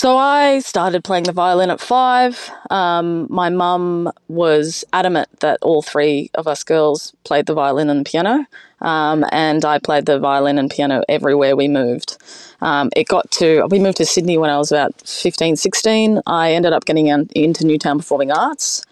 So 0.00 0.16
I 0.16 0.60
started 0.60 1.04
playing 1.04 1.24
the 1.24 1.32
violin 1.32 1.68
at 1.68 1.78
five. 1.78 2.50
Um, 2.70 3.26
my 3.28 3.50
mum 3.50 4.10
was 4.28 4.82
adamant 4.94 5.28
that 5.40 5.58
all 5.60 5.82
three 5.82 6.30
of 6.36 6.46
us 6.46 6.64
girls 6.64 7.12
played 7.24 7.44
the 7.44 7.52
violin 7.52 7.90
and 7.90 8.00
the 8.00 8.10
piano, 8.10 8.46
um, 8.80 9.26
and 9.30 9.62
I 9.62 9.78
played 9.78 10.06
the 10.06 10.18
violin 10.18 10.58
and 10.58 10.70
piano 10.70 11.02
everywhere 11.06 11.54
we 11.54 11.68
moved. 11.68 12.16
Um, 12.62 12.88
it 12.96 13.08
got 13.08 13.30
to, 13.32 13.66
we 13.70 13.78
moved 13.78 13.98
to 13.98 14.06
Sydney 14.06 14.38
when 14.38 14.48
I 14.48 14.56
was 14.56 14.72
about 14.72 14.98
15, 15.06 15.56
16. 15.56 16.22
I 16.26 16.54
ended 16.54 16.72
up 16.72 16.86
getting 16.86 17.08
into 17.08 17.66
Newtown 17.66 17.98
Performing 17.98 18.32
Arts 18.32 18.82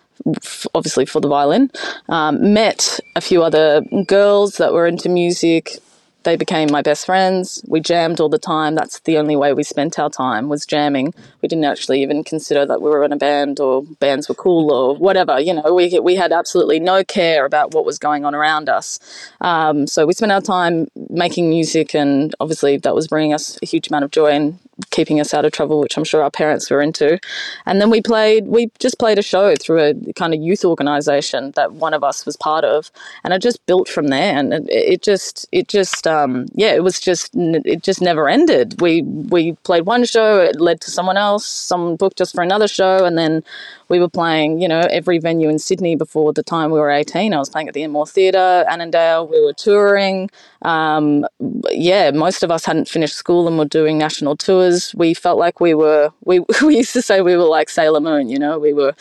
obviously 0.75 1.07
for 1.07 1.21
the 1.21 1.29
violin. 1.29 1.71
Um, 2.09 2.53
met 2.53 3.01
a 3.17 3.21
few 3.21 3.43
other 3.43 3.81
girls 4.07 4.57
that 4.57 4.73
were 4.73 4.87
into 4.87 5.09
music, 5.09 5.79
they 6.29 6.37
became 6.37 6.71
my 6.71 6.83
best 6.83 7.07
friends. 7.07 7.65
We 7.67 7.81
jammed 7.81 8.21
all 8.21 8.29
the 8.29 8.39
time. 8.39 8.75
That's 8.75 9.01
the 9.01 9.17
only 9.17 9.35
way 9.35 9.55
we 9.55 9.63
spent 9.63 9.99
our 9.99 10.11
time 10.11 10.51
was 10.51 10.67
jamming. 10.67 11.15
We 11.41 11.49
didn't 11.49 11.65
actually 11.65 12.03
even 12.03 12.23
consider 12.23 12.67
that 12.67 12.83
we 12.83 12.91
were 12.91 13.03
in 13.03 13.13
a 13.13 13.17
band 13.17 13.61
or 13.61 13.83
bands 13.99 14.29
were 14.29 14.35
cool 14.35 14.71
or 14.71 14.95
whatever. 14.95 15.41
You 15.41 15.55
know, 15.55 15.73
we 15.73 15.99
we 16.01 16.17
had 16.17 16.31
absolutely 16.31 16.81
no 16.81 17.03
care 17.03 17.47
about 17.47 17.73
what 17.73 17.87
was 17.87 17.99
going 17.99 18.27
on 18.27 18.35
around 18.35 18.69
us. 18.69 18.99
Um, 19.41 19.87
so 19.87 20.05
we 20.05 20.13
spent 20.13 20.31
our 20.31 20.43
time 20.43 20.89
making 21.09 21.49
music, 21.49 21.95
and 21.95 22.35
obviously 22.41 22.77
that 22.77 22.95
was 22.95 23.09
bringing 23.09 23.33
us 23.33 23.59
a 23.63 23.67
huge 23.67 23.89
amount 23.89 24.05
of 24.05 24.11
joy 24.11 24.33
and 24.33 24.59
keeping 24.91 25.21
us 25.21 25.35
out 25.35 25.45
of 25.45 25.53
trouble, 25.53 25.81
which 25.81 25.97
I'm 25.97 26.05
sure 26.05 26.23
our 26.23 26.31
parents 26.31 26.71
were 26.71 26.83
into. 26.83 27.19
And 27.67 27.81
then 27.81 27.91
we 27.91 28.01
played, 28.01 28.47
we 28.47 28.71
just 28.79 28.99
played 28.99 29.19
a 29.19 29.23
show 29.23 29.55
through 29.57 29.81
a 29.81 30.13
kind 30.15 30.35
of 30.35 30.41
youth 30.41 30.65
organization 30.65 31.53
that 31.57 31.73
one 31.73 31.95
of 31.95 32.05
us 32.05 32.25
was 32.27 32.37
part 32.37 32.65
of, 32.65 32.91
and 33.25 33.33
it 33.33 33.43
just 33.43 33.65
built 33.67 33.89
from 33.89 34.09
there. 34.09 34.37
And 34.37 34.53
it, 34.55 34.67
it 34.69 35.03
just, 35.03 35.47
it 35.53 35.69
just, 35.69 36.07
um, 36.07 36.47
yeah, 36.55 36.73
it 36.75 36.83
was 36.83 37.01
just, 37.01 37.31
it 37.35 37.83
just 37.83 38.01
never 38.01 38.29
ended. 38.29 38.81
We 38.81 39.03
we 39.03 39.53
played 39.65 39.87
one 39.87 40.05
show, 40.05 40.41
it 40.41 40.61
led 40.61 40.81
to 40.83 40.91
someone 40.91 41.17
else, 41.17 41.47
someone 41.47 41.97
booked 41.97 42.21
us 42.21 42.33
for 42.33 42.43
another 42.43 42.69
show, 42.69 43.05
and 43.05 43.19
then 43.19 43.43
we 43.89 43.99
were 43.99 44.09
playing, 44.09 44.61
you 44.61 44.69
know, 44.69 44.81
every 44.91 45.19
venue 45.19 45.49
in 45.49 45.59
Sydney 45.59 45.97
before 45.97 46.33
the 46.33 46.43
time 46.43 46.71
we 46.71 46.79
were 46.79 46.91
18. 46.91 47.33
I 47.33 47.39
was 47.39 47.49
playing 47.49 47.69
at 47.69 47.75
the 47.75 47.83
Enmore 47.83 48.07
Theatre, 48.07 48.65
Annandale. 48.69 49.27
We 49.29 49.41
were 49.41 49.53
touring. 49.55 50.31
Um, 50.63 51.27
yeah, 51.71 52.11
most 52.11 52.43
of 52.43 52.51
us 52.51 52.65
hadn't 52.65 52.89
finished 52.89 53.15
school 53.15 53.49
and 53.49 53.59
were 53.59 53.65
doing 53.65 53.97
national 53.97 54.37
tours. 54.37 54.95
We 54.95 55.15
felt 55.15 55.39
like 55.39 55.61
we 55.61 55.75
were, 55.75 56.11
we, 56.25 56.41
we 56.63 56.77
used 56.77 56.93
to 56.93 57.03
say 57.03 57.21
we 57.21 57.37
were 57.37 57.45
like 57.45 57.69
Sailor 57.71 58.01
Moon, 58.01 58.29
you 58.29 58.39
know, 58.39 58.59
we 58.59 58.73
were, 58.73 58.95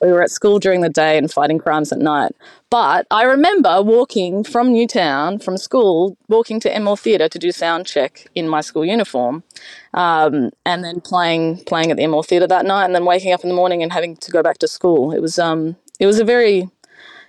we 0.00 0.10
were 0.10 0.22
at 0.22 0.30
school 0.30 0.58
during 0.58 0.80
the 0.80 0.88
day 0.88 1.18
and 1.18 1.30
fighting 1.30 1.58
crimes 1.58 1.92
at 1.92 1.98
night. 1.98 2.32
But 2.70 3.08
I 3.10 3.24
remember 3.24 3.82
walking 3.82 4.44
from 4.44 4.72
Newtown, 4.72 5.40
from 5.40 5.58
school, 5.58 6.16
walking 6.28 6.60
to 6.60 6.72
Enmore 6.72 6.96
Theatre 6.96 7.28
to 7.28 7.38
do 7.38 7.50
sound 7.50 7.84
check 7.84 8.28
in 8.36 8.48
my 8.48 8.60
school 8.60 8.84
uniform, 8.84 9.42
um, 9.92 10.50
and 10.64 10.84
then 10.84 11.00
playing 11.00 11.64
playing 11.64 11.90
at 11.90 11.96
the 11.96 12.04
Enmore 12.04 12.22
Theatre 12.22 12.46
that 12.46 12.64
night, 12.64 12.84
and 12.84 12.94
then 12.94 13.04
waking 13.04 13.32
up 13.32 13.42
in 13.42 13.48
the 13.48 13.56
morning 13.56 13.82
and 13.82 13.92
having 13.92 14.16
to 14.18 14.30
go 14.30 14.40
back 14.40 14.58
to 14.58 14.68
school. 14.68 15.10
It 15.10 15.20
was 15.20 15.36
um, 15.36 15.76
it 15.98 16.06
was 16.06 16.20
a 16.20 16.24
very 16.24 16.58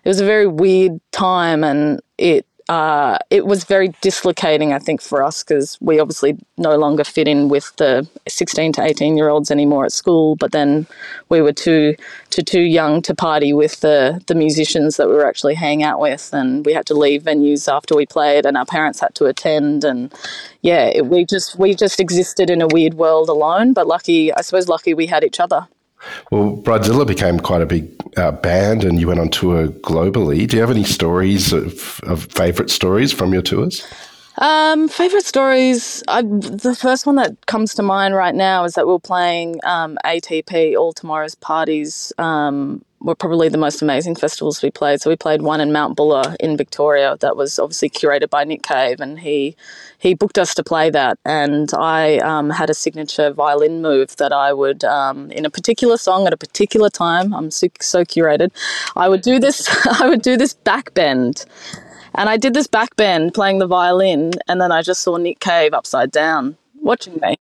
it 0.04 0.08
was 0.08 0.22
a 0.22 0.26
very 0.26 0.46
weird 0.46 1.02
time, 1.12 1.64
and 1.64 2.02
it 2.20 2.46
uh, 2.72 3.18
it 3.30 3.46
was 3.46 3.66
very 3.66 3.90
dislocating, 4.00 4.72
I 4.72 4.80
think, 4.80 5.02
for 5.02 5.24
us 5.24 5.44
because 5.44 5.78
we 5.82 6.00
obviously 6.00 6.38
no 6.58 6.78
longer 6.78 7.04
fit 7.04 7.28
in 7.28 7.50
with 7.50 7.76
the 7.76 8.08
16 8.30 8.72
to 8.74 8.82
18 8.82 9.18
year 9.18 9.28
olds 9.28 9.52
anymore 9.52 9.84
at 9.84 9.92
school. 9.92 10.38
But 10.38 10.54
then 10.54 10.88
we 11.28 11.42
were 11.42 11.52
too 11.52 11.98
too 12.30 12.44
too 12.44 12.62
young 12.62 13.02
to 13.02 13.14
party 13.14 13.52
with 13.52 13.82
the 13.82 14.24
the 14.28 14.36
musicians 14.36 14.96
that 14.96 15.10
we 15.10 15.16
were 15.16 15.28
actually 15.28 15.56
hanging 15.56 15.84
out 15.84 16.00
with, 16.00 16.30
and 16.32 16.66
we 16.66 16.72
had 16.72 16.86
to 16.86 16.94
leave 16.94 17.24
venues 17.24 17.68
after 17.68 17.94
we 17.94 18.06
played, 18.06 18.46
and 18.46 18.56
our 18.56 18.66
parents 18.66 19.02
had 19.02 19.14
to 19.16 19.26
attend, 19.26 19.84
and 19.84 20.14
yeah, 20.62 20.86
it, 20.86 21.08
we 21.08 21.26
just 21.26 21.60
we 21.60 21.76
just 21.76 22.00
existed 22.00 22.50
in 22.50 22.62
a 22.62 22.68
weird 22.68 22.94
world 22.94 23.28
alone. 23.28 23.74
But 23.74 23.86
lucky, 23.86 24.32
I 24.34 24.40
suppose, 24.44 24.70
lucky 24.70 24.94
we 24.94 25.08
had 25.08 25.26
each 25.26 25.42
other. 25.42 25.68
Well, 26.32 26.58
Bridezilla 26.58 27.06
became 27.06 27.40
quite 27.40 27.62
a 27.62 27.66
big 27.66 27.90
uh, 28.18 28.32
band 28.32 28.84
and 28.84 29.00
you 29.00 29.08
went 29.08 29.20
on 29.20 29.30
tour 29.30 29.68
globally. 29.68 30.48
Do 30.48 30.58
you 30.58 30.62
have 30.62 30.72
any 30.72 30.84
stories 30.84 31.54
of, 31.54 32.00
of 32.04 32.26
favourite 32.32 32.70
stories 32.70 33.14
from 33.14 33.34
your 33.34 33.42
tours? 33.42 33.86
Um, 34.38 34.88
favorite 34.88 35.26
stories. 35.26 36.04
I, 36.08 36.22
the 36.22 36.76
first 36.80 37.06
one 37.06 37.16
that 37.16 37.46
comes 37.46 37.76
to 37.76 37.84
mind 37.84 38.16
right 38.16 38.34
now 38.34 38.64
is 38.64 38.74
that 38.74 38.88
we 38.88 38.94
are 38.94 39.00
playing 39.00 39.60
um, 39.64 39.98
ATP, 40.06 40.76
All 40.78 40.94
Tomorrow's 40.94 41.36
Parties, 41.36 42.14
um, 42.18 42.84
were 43.02 43.16
probably 43.16 43.50
the 43.50 43.58
most 43.58 43.82
amazing 43.82 44.16
festivals 44.16 44.62
we 44.62 44.72
played. 44.72 45.02
So 45.02 45.10
we 45.10 45.16
played 45.16 45.42
one 45.42 45.60
in 45.60 45.72
Mount 45.72 45.98
Buller 45.98 46.36
in 46.40 46.56
Victoria 46.56 47.18
that 47.20 47.36
was 47.36 47.58
obviously 47.58 47.90
curated 47.90 48.30
by 48.30 48.44
Nick 48.44 48.64
Cave, 48.64 49.00
and 49.00 49.20
he 49.20 49.56
he 49.98 50.14
booked 50.14 50.38
us 50.38 50.54
to 50.56 50.64
play 50.64 50.90
that. 50.92 51.18
And 51.26 51.72
I 51.74 52.18
um, 52.20 52.50
had 52.50 52.70
a 52.70 52.74
signature 52.74 53.32
violin 53.32 53.82
move 53.82 54.16
that 54.18 54.32
I 54.32 54.54
would, 54.54 54.84
um, 54.84 55.32
in 55.32 55.46
a 55.46 55.50
particular 55.50 55.98
song 55.98 56.28
at 56.28 56.34
a 56.34 56.38
particular 56.38 56.90
time, 56.90 57.34
I'm 57.34 57.52
so, 57.52 57.68
so 57.80 58.04
curated. 58.04 58.52
I 58.96 59.10
would 59.10 59.22
do 59.22 59.40
this. 59.40 59.68
I 60.02 60.08
would 60.08 60.22
do 60.22 60.38
this 60.38 60.54
back 60.54 60.94
bend. 60.94 61.46
And 62.16 62.28
I 62.28 62.38
did 62.38 62.54
this 62.54 62.68
back 62.68 62.96
bend 62.98 63.34
playing 63.34 63.60
the 63.60 63.68
violin, 63.68 64.32
and 64.48 64.60
then 64.60 64.72
I 64.72 64.82
just 64.82 65.02
saw 65.02 65.18
Nick 65.18 65.40
Cave 65.40 65.74
upside 65.74 66.12
down 66.12 66.58
watching 66.82 67.18
me. 67.22 67.38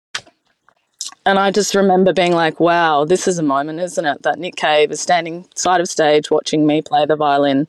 And 1.28 1.40
I 1.40 1.50
just 1.50 1.74
remember 1.74 2.14
being 2.14 2.34
like, 2.34 2.60
wow, 2.60 3.04
this 3.04 3.28
is 3.28 3.40
a 3.40 3.44
moment, 3.44 3.80
isn't 3.80 4.06
it? 4.06 4.22
That 4.22 4.38
Nick 4.38 4.58
Cave 4.58 4.92
is 4.92 5.02
standing 5.02 5.48
side 5.56 5.82
of 5.82 5.90
stage 5.90 6.30
watching 6.30 6.68
me 6.68 6.84
play 6.84 7.06
the 7.08 7.16
violin. 7.16 7.68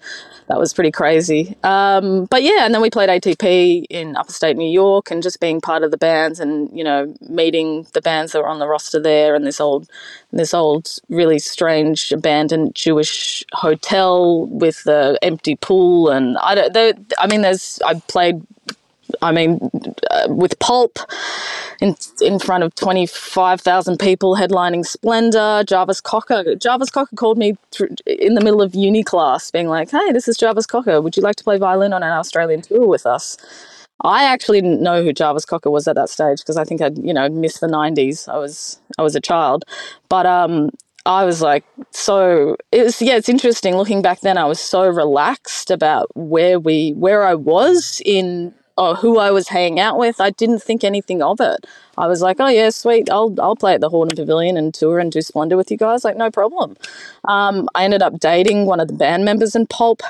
That 0.49 0.59
was 0.59 0.75
pretty 0.75 0.91
crazy. 0.91 1.57
Um, 1.65 2.27
but 2.27 2.43
yeah, 2.43 2.67
and 2.67 2.75
then 2.75 2.83
we 2.83 2.91
played 2.91 3.09
ATP 3.09 3.87
in 3.89 4.15
upstate 4.17 4.59
New 4.59 4.71
York 4.71 5.11
and 5.11 5.23
just 5.23 5.41
being 5.41 5.63
part 5.63 5.83
of 5.83 5.91
the 5.91 5.97
bands 5.97 6.39
and, 6.39 6.71
you 6.77 6.85
know, 6.85 7.15
meeting 7.29 7.87
the 7.95 8.03
bands 8.03 8.33
that 8.33 8.41
were 8.41 8.49
on 8.49 8.59
the 8.59 8.69
roster 8.69 9.01
there 9.01 9.35
and 9.35 9.47
this 9.47 9.59
old, 9.59 9.89
this 10.33 10.53
old 10.53 10.99
really 11.09 11.39
strange 11.39 12.13
abandoned 12.13 12.75
Jewish 12.75 13.43
hotel 13.55 14.47
with 14.49 14.85
the 14.85 15.19
empty 15.23 15.57
pool. 15.57 16.11
And 16.11 16.37
I 16.39 16.69
don't, 16.69 17.13
I 17.19 17.27
mean, 17.27 17.41
there's, 17.41 17.81
I 17.87 17.95
played 18.07 18.47
I 19.23 19.33
mean, 19.33 19.71
uh, 20.17 20.33
with 20.33 20.59
Pulp 20.59 20.99
in 21.81 21.97
in 22.21 22.39
front 22.39 22.65
of 22.65 22.75
twenty 22.75 23.07
five 23.07 23.61
thousand 23.61 23.99
people 23.99 24.37
headlining 24.37 24.87
Splendour. 24.87 25.65
Jarvis 25.65 26.01
Cocker. 26.01 26.55
Jarvis 26.57 26.91
Cocker 26.91 27.17
called 27.17 27.39
me 27.39 27.57
in 28.07 28.35
the 28.35 28.41
middle 28.41 28.63
of 28.63 28.75
uni 28.75 29.03
class, 29.03 29.51
being 29.51 29.69
like, 29.69 29.91
"Hey, 29.91 30.13
this 30.13 30.29
is 30.29 30.37
Jarvis 30.37 30.67
Cocker. 30.67 31.01
Would 31.01 31.17
you 31.17 31.23
like 31.23 31.37
to 31.37 31.45
play 31.45 31.59
violin 31.59 31.93
on 31.93 32.03
an 32.03 32.13
Australian 32.13 32.63
tour 32.63 32.87
with 32.87 33.07
us?" 33.07 33.37
I 34.03 34.25
actually 34.25 34.61
didn't 34.61 34.83
know 34.83 35.03
who 35.03 35.13
Jarvis 35.13 35.47
Cocker 35.47 35.71
was 35.71 35.89
at 35.89 35.95
that 35.95 36.11
stage 36.11 36.41
because 36.41 36.57
I 36.57 36.65
think 36.65 36.83
I'd 36.83 36.99
you 36.99 37.15
know 37.15 37.29
missed 37.29 37.61
the 37.61 37.67
'90s. 37.67 38.29
I 38.29 38.39
was 38.39 38.79
I 38.99 39.03
was 39.03 39.15
a 39.15 39.21
child, 39.21 39.65
but 40.09 40.27
um, 40.27 40.71
I 41.07 41.25
was 41.25 41.41
like, 41.41 41.65
so 41.93 42.57
it 42.73 42.83
was, 42.83 43.01
yeah, 43.01 43.17
it's 43.17 43.29
interesting 43.29 43.77
looking 43.77 44.03
back 44.03 44.21
then. 44.21 44.37
I 44.37 44.45
was 44.45 44.61
so 44.61 44.89
relaxed 44.89 45.71
about 45.71 46.11
where 46.17 46.59
we, 46.59 46.93
where 46.93 47.25
I 47.25 47.35
was 47.35 48.03
in 48.05 48.53
or 48.79 48.95
who 48.97 49.19
I 49.19 49.31
was 49.31 49.49
hanging 49.49 49.81
out 49.81 49.99
with. 49.99 50.21
I 50.21 50.31
didn't 50.31 50.63
think 50.63 50.85
anything 50.85 51.23
of 51.23 51.41
it. 51.41 51.67
I 51.99 52.07
was 52.07 52.21
like, 52.23 52.39
oh 52.41 52.49
yeah, 52.49 52.71
sweet. 52.71 53.11
I'll 53.11 53.35
I'll 53.41 53.57
play 53.57 53.75
at 53.75 53.81
the 53.81 53.91
Hordern 53.91 54.17
Pavilion 54.17 54.57
and 54.57 54.73
tour 54.75 54.99
and 54.99 55.11
do 55.11 55.23
Splendour 55.23 55.57
with 55.57 55.71
you 55.71 55.77
guys. 55.77 56.05
Like 56.05 56.17
no 56.17 56.31
problem. 56.31 56.77
Um, 57.25 57.69
I 57.75 57.85
ended 57.85 58.03
up 58.03 58.19
dating 58.21 58.67
one 58.67 58.81
of 58.81 58.89
the 58.89 58.95
band 58.95 59.25
members 59.25 59.57
in 59.57 59.67
Pulp. 59.67 60.03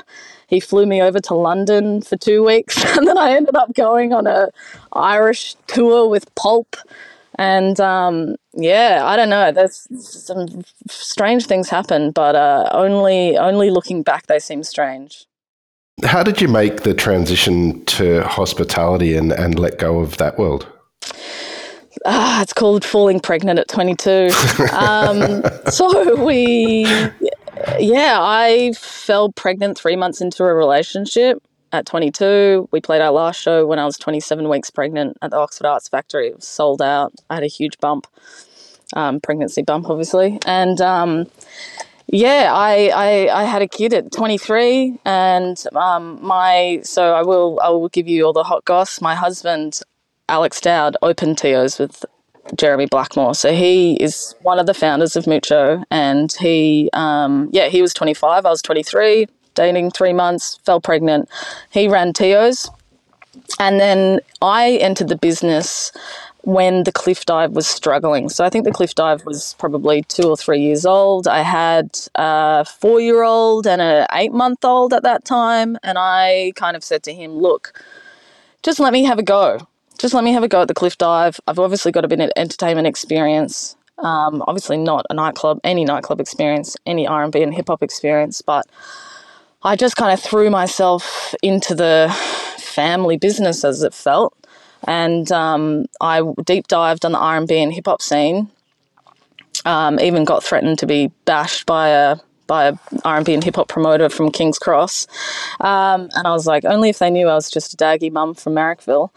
He 0.48 0.60
flew 0.60 0.86
me 0.86 1.02
over 1.02 1.20
to 1.20 1.34
London 1.34 2.02
for 2.02 2.16
two 2.16 2.44
weeks, 2.44 2.82
and 2.96 3.06
then 3.06 3.18
I 3.18 3.32
ended 3.32 3.56
up 3.56 3.74
going 3.74 4.12
on 4.12 4.26
a 4.26 4.48
Irish 4.92 5.54
tour 5.66 6.08
with 6.08 6.32
Pulp. 6.34 6.76
And 7.38 7.78
um, 7.80 8.36
yeah, 8.54 9.02
I 9.04 9.16
don't 9.16 9.28
know. 9.28 9.52
There's 9.52 9.86
some 10.00 10.64
strange 10.88 11.46
things 11.46 11.68
happen, 11.68 12.10
but 12.10 12.34
uh, 12.34 12.68
only 12.72 13.36
only 13.36 13.70
looking 13.70 14.02
back, 14.02 14.26
they 14.26 14.38
seem 14.38 14.62
strange. 14.64 15.26
How 16.04 16.22
did 16.22 16.42
you 16.42 16.48
make 16.48 16.82
the 16.82 16.92
transition 16.92 17.82
to 17.86 18.22
hospitality 18.24 19.16
and, 19.16 19.32
and 19.32 19.58
let 19.58 19.78
go 19.78 20.00
of 20.00 20.18
that 20.18 20.38
world? 20.38 20.70
Ah, 22.04 22.42
it's 22.42 22.52
called 22.52 22.84
falling 22.84 23.18
pregnant 23.18 23.58
at 23.58 23.68
22. 23.68 24.28
um, 24.72 25.42
so 25.70 26.22
we, 26.22 26.84
yeah, 27.78 28.18
I 28.20 28.72
fell 28.76 29.32
pregnant 29.32 29.78
three 29.78 29.96
months 29.96 30.20
into 30.20 30.44
a 30.44 30.52
relationship 30.52 31.42
at 31.72 31.86
22. 31.86 32.68
We 32.72 32.80
played 32.82 33.00
our 33.00 33.10
last 33.10 33.40
show 33.40 33.66
when 33.66 33.78
I 33.78 33.86
was 33.86 33.96
27 33.96 34.50
weeks 34.50 34.68
pregnant 34.68 35.16
at 35.22 35.30
the 35.30 35.38
Oxford 35.38 35.66
Arts 35.66 35.88
Factory. 35.88 36.28
It 36.28 36.36
was 36.36 36.46
sold 36.46 36.82
out. 36.82 37.14
I 37.30 37.36
had 37.36 37.42
a 37.42 37.48
huge 37.48 37.78
bump, 37.78 38.06
um, 38.94 39.18
pregnancy 39.20 39.62
bump, 39.62 39.88
obviously. 39.88 40.38
And 40.44 40.78
um, 40.82 41.26
yeah, 42.08 42.52
I, 42.54 42.90
I, 42.94 43.42
I 43.42 43.44
had 43.44 43.62
a 43.62 43.68
kid 43.68 43.92
at 43.92 44.12
23, 44.12 44.98
and 45.04 45.62
um, 45.74 46.18
my 46.22 46.80
so 46.84 47.14
I 47.14 47.22
will 47.22 47.58
I 47.62 47.68
will 47.70 47.88
give 47.88 48.06
you 48.06 48.24
all 48.24 48.32
the 48.32 48.44
hot 48.44 48.64
goss. 48.64 49.00
My 49.00 49.14
husband, 49.14 49.80
Alex 50.28 50.60
Dowd, 50.60 50.96
opened 51.02 51.38
Tio's 51.38 51.78
with 51.78 52.04
Jeremy 52.56 52.86
Blackmore. 52.86 53.34
So 53.34 53.52
he 53.52 53.94
is 53.94 54.36
one 54.42 54.60
of 54.60 54.66
the 54.66 54.74
founders 54.74 55.16
of 55.16 55.26
Mucho, 55.26 55.82
and 55.90 56.32
he 56.38 56.90
um, 56.92 57.48
yeah 57.52 57.68
he 57.68 57.82
was 57.82 57.92
25, 57.92 58.46
I 58.46 58.48
was 58.48 58.62
23, 58.62 59.26
dating 59.54 59.90
three 59.90 60.12
months, 60.12 60.60
fell 60.64 60.80
pregnant. 60.80 61.28
He 61.70 61.88
ran 61.88 62.12
Tio's, 62.12 62.70
and 63.58 63.80
then 63.80 64.20
I 64.40 64.76
entered 64.76 65.08
the 65.08 65.16
business 65.16 65.90
when 66.46 66.84
the 66.84 66.92
cliff 66.92 67.24
dive 67.24 67.50
was 67.56 67.66
struggling. 67.66 68.28
So 68.28 68.44
I 68.44 68.50
think 68.50 68.64
the 68.64 68.70
cliff 68.70 68.94
dive 68.94 69.26
was 69.26 69.56
probably 69.58 70.02
two 70.02 70.28
or 70.30 70.36
three 70.36 70.60
years 70.60 70.86
old. 70.86 71.26
I 71.26 71.42
had 71.42 71.98
a 72.14 72.64
four 72.64 73.00
year 73.00 73.24
old 73.24 73.66
and 73.66 73.82
an 73.82 74.06
eight 74.12 74.32
month 74.32 74.64
old 74.64 74.92
at 74.92 75.02
that 75.02 75.24
time. 75.24 75.76
And 75.82 75.98
I 75.98 76.52
kind 76.54 76.76
of 76.76 76.84
said 76.84 77.02
to 77.02 77.12
him, 77.12 77.32
look, 77.32 77.82
just 78.62 78.78
let 78.78 78.92
me 78.92 79.02
have 79.02 79.18
a 79.18 79.24
go. 79.24 79.66
Just 79.98 80.14
let 80.14 80.22
me 80.22 80.32
have 80.34 80.44
a 80.44 80.48
go 80.48 80.62
at 80.62 80.68
the 80.68 80.74
cliff 80.74 80.96
dive. 80.96 81.40
I've 81.48 81.58
obviously 81.58 81.90
got 81.90 82.04
a 82.04 82.08
bit 82.08 82.20
of 82.20 82.30
entertainment 82.36 82.86
experience. 82.86 83.74
Um, 83.98 84.44
obviously 84.46 84.76
not 84.76 85.04
a 85.10 85.14
nightclub, 85.14 85.58
any 85.64 85.84
nightclub 85.84 86.20
experience, 86.20 86.76
any 86.86 87.08
R&B 87.08 87.42
and 87.42 87.52
hip 87.52 87.66
hop 87.66 87.82
experience, 87.82 88.40
but 88.40 88.66
I 89.64 89.74
just 89.74 89.96
kind 89.96 90.12
of 90.12 90.20
threw 90.20 90.48
myself 90.48 91.34
into 91.42 91.74
the 91.74 92.14
family 92.58 93.16
business 93.16 93.64
as 93.64 93.82
it 93.82 93.92
felt 93.92 94.45
and 94.84 95.30
um, 95.32 95.86
I 96.00 96.22
deep 96.44 96.68
dived 96.68 97.04
on 97.04 97.12
the 97.12 97.18
R 97.18 97.36
and 97.36 97.48
B 97.48 97.58
and 97.58 97.72
hip 97.72 97.86
hop 97.86 98.02
scene. 98.02 98.50
Um, 99.64 99.98
even 99.98 100.24
got 100.24 100.44
threatened 100.44 100.78
to 100.80 100.86
be 100.86 101.10
bashed 101.24 101.66
by 101.66 101.88
a 101.88 102.18
by 102.46 102.66
a 102.66 102.74
R&B 103.04 103.34
and 103.34 103.42
hip 103.42 103.56
hop 103.56 103.68
promoter 103.68 104.08
from 104.08 104.30
King's 104.30 104.58
Cross, 104.58 105.06
um, 105.60 106.08
and 106.14 106.26
I 106.26 106.30
was 106.30 106.46
like, 106.46 106.64
only 106.64 106.90
if 106.90 106.98
they 106.98 107.10
knew 107.10 107.28
I 107.28 107.34
was 107.34 107.50
just 107.50 107.74
a 107.74 107.76
daggy 107.76 108.12
mum 108.12 108.34
from 108.34 108.54
Marrickville. 108.54 109.10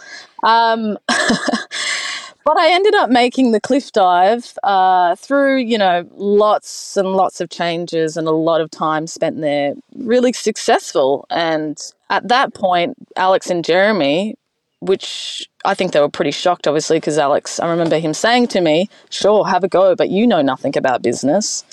Um, 0.43 0.97
but 1.07 2.57
I 2.57 2.71
ended 2.71 2.95
up 2.95 3.09
making 3.09 3.51
the 3.51 3.61
cliff 3.61 3.91
dive 3.91 4.57
uh, 4.63 5.15
through, 5.15 5.57
you 5.57 5.77
know, 5.77 6.07
lots 6.13 6.97
and 6.97 7.13
lots 7.13 7.41
of 7.41 7.49
changes 7.49 8.17
and 8.17 8.27
a 8.27 8.31
lot 8.31 8.61
of 8.61 8.71
time 8.71 9.05
spent 9.05 9.41
there. 9.41 9.73
Really 9.95 10.33
successful, 10.33 11.25
and 11.29 11.79
at 12.09 12.27
that 12.29 12.53
point, 12.53 12.95
Alex 13.15 13.49
and 13.49 13.63
Jeremy 13.63 14.35
which 14.81 15.49
I 15.65 15.73
think 15.73 15.91
they 15.91 15.99
were 15.99 16.09
pretty 16.09 16.31
shocked, 16.31 16.67
obviously, 16.67 16.97
because 16.97 17.17
Alex, 17.17 17.59
I 17.59 17.69
remember 17.69 17.99
him 17.99 18.13
saying 18.13 18.47
to 18.49 18.61
me, 18.61 18.89
Sure, 19.09 19.45
have 19.47 19.63
a 19.63 19.67
go, 19.67 19.95
but 19.95 20.09
you 20.09 20.25
know 20.25 20.41
nothing 20.41 20.77
about 20.77 21.01
business. 21.01 21.63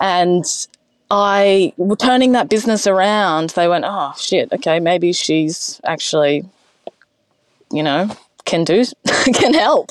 And 0.00 0.44
I 1.10 1.72
turning 1.98 2.32
that 2.32 2.48
business 2.48 2.86
around, 2.86 3.50
they 3.50 3.68
went, 3.68 3.84
oh 3.86 4.12
shit, 4.18 4.52
okay, 4.52 4.78
maybe 4.78 5.12
she's 5.12 5.80
actually, 5.84 6.44
you 7.72 7.82
know, 7.82 8.14
can 8.44 8.64
do 8.64 8.84
can 9.32 9.54
help. 9.54 9.90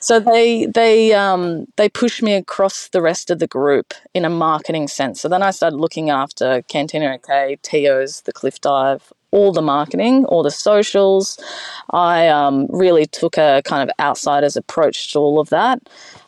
So 0.00 0.18
they 0.18 0.66
they 0.66 1.12
um, 1.12 1.66
they 1.76 1.88
pushed 1.88 2.22
me 2.22 2.34
across 2.34 2.88
the 2.88 3.02
rest 3.02 3.30
of 3.30 3.38
the 3.38 3.46
group 3.46 3.94
in 4.14 4.24
a 4.24 4.30
marketing 4.30 4.88
sense. 4.88 5.20
So 5.20 5.28
then 5.28 5.42
I 5.42 5.50
started 5.50 5.76
looking 5.76 6.10
after 6.10 6.62
Cantina 6.62 7.14
OK, 7.14 7.58
Tio's, 7.62 8.22
the 8.22 8.32
Cliff 8.32 8.60
Dive, 8.60 9.12
all 9.32 9.50
the 9.50 9.62
marketing, 9.62 10.24
all 10.26 10.42
the 10.42 10.50
socials. 10.50 11.42
I 11.90 12.28
um, 12.28 12.66
really 12.68 13.06
took 13.06 13.36
a 13.36 13.62
kind 13.64 13.88
of 13.88 13.92
outsider's 13.98 14.56
approach 14.56 15.12
to 15.12 15.18
all 15.18 15.40
of 15.40 15.48
that. 15.48 15.80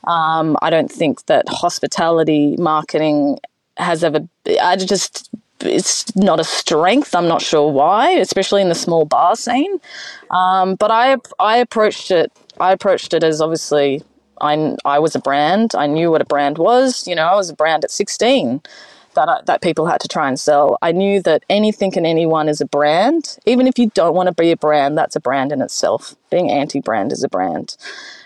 Um, 0.04 0.56
I 0.62 0.70
don't 0.70 0.90
think 0.90 1.26
that 1.26 1.48
hospitality 1.48 2.56
marketing 2.58 3.38
has 3.76 4.02
ever. 4.02 4.20
I 4.60 4.76
just 4.76 5.30
it's 5.60 6.14
not 6.16 6.40
a 6.40 6.44
strength. 6.44 7.14
I'm 7.14 7.28
not 7.28 7.42
sure 7.42 7.70
why, 7.70 8.10
especially 8.10 8.62
in 8.62 8.68
the 8.68 8.74
small 8.74 9.04
bar 9.04 9.36
scene. 9.36 9.80
Um, 10.30 10.74
but 10.74 10.90
I 10.90 11.16
I 11.38 11.58
approached 11.58 12.10
it. 12.10 12.32
I 12.58 12.72
approached 12.72 13.14
it 13.14 13.22
as 13.22 13.40
obviously 13.40 14.02
I 14.40 14.76
I 14.84 14.98
was 14.98 15.14
a 15.14 15.20
brand. 15.20 15.72
I 15.74 15.86
knew 15.86 16.10
what 16.10 16.22
a 16.22 16.26
brand 16.26 16.58
was. 16.58 17.06
You 17.06 17.14
know, 17.14 17.26
I 17.26 17.34
was 17.34 17.50
a 17.50 17.54
brand 17.54 17.84
at 17.84 17.90
16 17.90 18.62
that 19.14 19.46
that 19.46 19.62
people 19.62 19.86
had 19.86 20.00
to 20.00 20.08
try 20.08 20.28
and 20.28 20.38
sell. 20.38 20.78
I 20.82 20.92
knew 20.92 21.22
that 21.22 21.44
anything 21.48 21.96
and 21.96 22.06
anyone 22.06 22.48
is 22.48 22.60
a 22.60 22.66
brand. 22.66 23.38
Even 23.46 23.66
if 23.66 23.78
you 23.78 23.90
don't 23.94 24.14
want 24.14 24.28
to 24.28 24.34
be 24.34 24.50
a 24.50 24.56
brand, 24.56 24.96
that's 24.96 25.16
a 25.16 25.20
brand 25.20 25.52
in 25.52 25.62
itself. 25.62 26.14
Being 26.30 26.50
anti-brand 26.50 27.12
is 27.12 27.22
a 27.22 27.28
brand. 27.28 27.76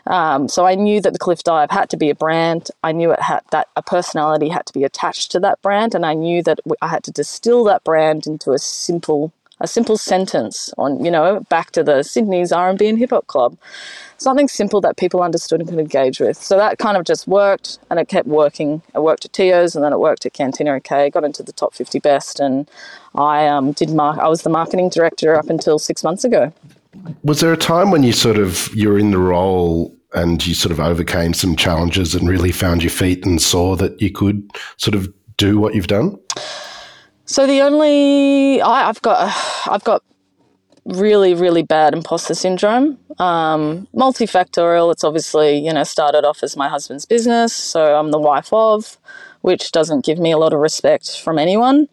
Um, 0.07 0.49
so 0.49 0.65
I 0.65 0.75
knew 0.75 1.01
that 1.03 1.13
the 1.13 1.19
Cliff 1.19 1.43
Dive 1.43 1.71
had 1.71 1.91
to 1.91 1.99
be 1.99 2.09
a 2.09 2.15
brand. 2.15 2.69
I 2.83 2.93
knew 2.93 3.11
it 3.13 3.21
had 3.21 3.43
that 3.51 3.69
a 3.77 3.83
personality 3.83 4.49
had 4.49 4.65
to 4.67 4.73
be 4.73 4.85
attached 4.85 5.31
to 5.33 5.41
that 5.41 5.61
brand, 5.61 5.95
and 5.95 6.07
I 6.07 6.15
knew 6.15 6.43
that 6.45 6.61
I 6.81 6.89
had 6.89 7.05
to 7.05 7.11
distill 7.11 7.65
that 7.65 7.85
brand 7.85 8.27
into 8.27 8.53
a 8.53 8.59
simple 8.59 9.33
a 9.61 9.67
simple 9.67 9.97
sentence 9.97 10.73
on 10.79 11.05
you 11.05 11.11
know 11.11 11.41
back 11.49 11.71
to 11.73 11.83
the 11.83 12.03
Sydney's 12.03 12.53
R&B 12.53 12.87
and 12.87 12.99
hip 12.99 13.11
hop 13.11 13.27
club 13.27 13.57
something 14.19 14.49
simple 14.49 14.81
that 14.81 14.97
people 14.97 15.23
understood 15.23 15.61
and 15.61 15.69
could 15.69 15.79
engage 15.79 16.21
with. 16.21 16.37
So 16.37 16.57
that 16.57 16.79
kind 16.79 16.97
of 16.97 17.05
just 17.05 17.27
worked 17.27 17.79
and 17.89 17.99
it 17.99 18.09
kept 18.09 18.27
working. 18.27 18.83
It 18.95 19.03
worked 19.03 19.25
at 19.25 19.33
Tio's 19.33 19.75
and 19.75 19.85
then 19.85 19.93
it 19.93 19.99
worked 19.99 20.27
at 20.27 20.33
Cantina 20.33 20.75
OK, 20.75 21.11
got 21.11 21.25
into 21.25 21.43
the 21.43 21.53
top 21.53 21.73
50 21.75 21.99
best 22.01 22.41
and 22.41 22.69
I 23.15 23.47
um, 23.47 23.73
did 23.73 23.91
mar- 23.91 24.21
I 24.21 24.29
was 24.29 24.43
the 24.43 24.51
marketing 24.51 24.91
director 24.91 25.35
up 25.37 25.49
until 25.49 25.79
six 25.79 26.05
months 26.05 26.25
ago. 26.25 26.53
Was 27.23 27.41
there 27.41 27.53
a 27.53 27.57
time 27.57 27.91
when 27.91 28.03
you 28.03 28.13
sort 28.13 28.39
of 28.39 28.75
you're 28.75 28.99
in 28.99 29.13
the 29.13 29.19
role 29.19 29.95
and 30.15 30.45
you 30.47 30.55
sort 30.55 30.73
of 30.73 30.81
overcame 30.81 31.33
some 31.35 31.55
challenges 31.55 32.15
and 32.15 32.29
really 32.29 32.51
found 32.51 32.83
your 32.83 32.91
feet 32.91 33.25
and 33.25 33.41
saw 33.41 33.77
that 33.77 34.01
you 34.01 34.11
could 34.11 34.51
sort 34.79 34.95
of 34.95 35.13
do 35.37 35.59
what 35.59 35.75
you've 35.75 35.87
done? 35.87 36.19
So 37.29 37.47
the 37.47 37.61
only 37.61 38.63
I, 38.63 38.89
I've 38.89 39.03
got 39.03 39.31
I've 39.71 39.85
got 39.85 40.03
really, 40.87 41.35
really 41.35 41.63
bad 41.63 41.93
imposter 41.93 42.35
syndrome. 42.35 42.99
Um, 43.19 43.87
multifactorial. 43.95 44.91
It's 44.91 45.05
obviously, 45.05 45.59
you 45.59 45.71
know, 45.71 45.85
started 45.85 46.25
off 46.25 46.43
as 46.43 46.57
my 46.57 46.71
husband's 46.71 47.05
business, 47.05 47.53
so 47.53 47.97
I'm 47.97 48.13
the 48.13 48.19
wife 48.19 48.49
of, 48.51 48.97
which 49.43 49.73
doesn't 49.73 50.07
give 50.07 50.19
me 50.19 50.33
a 50.33 50.39
lot 50.39 50.55
of 50.55 50.61
respect 50.61 51.21
from 51.21 51.39
anyone. 51.39 51.89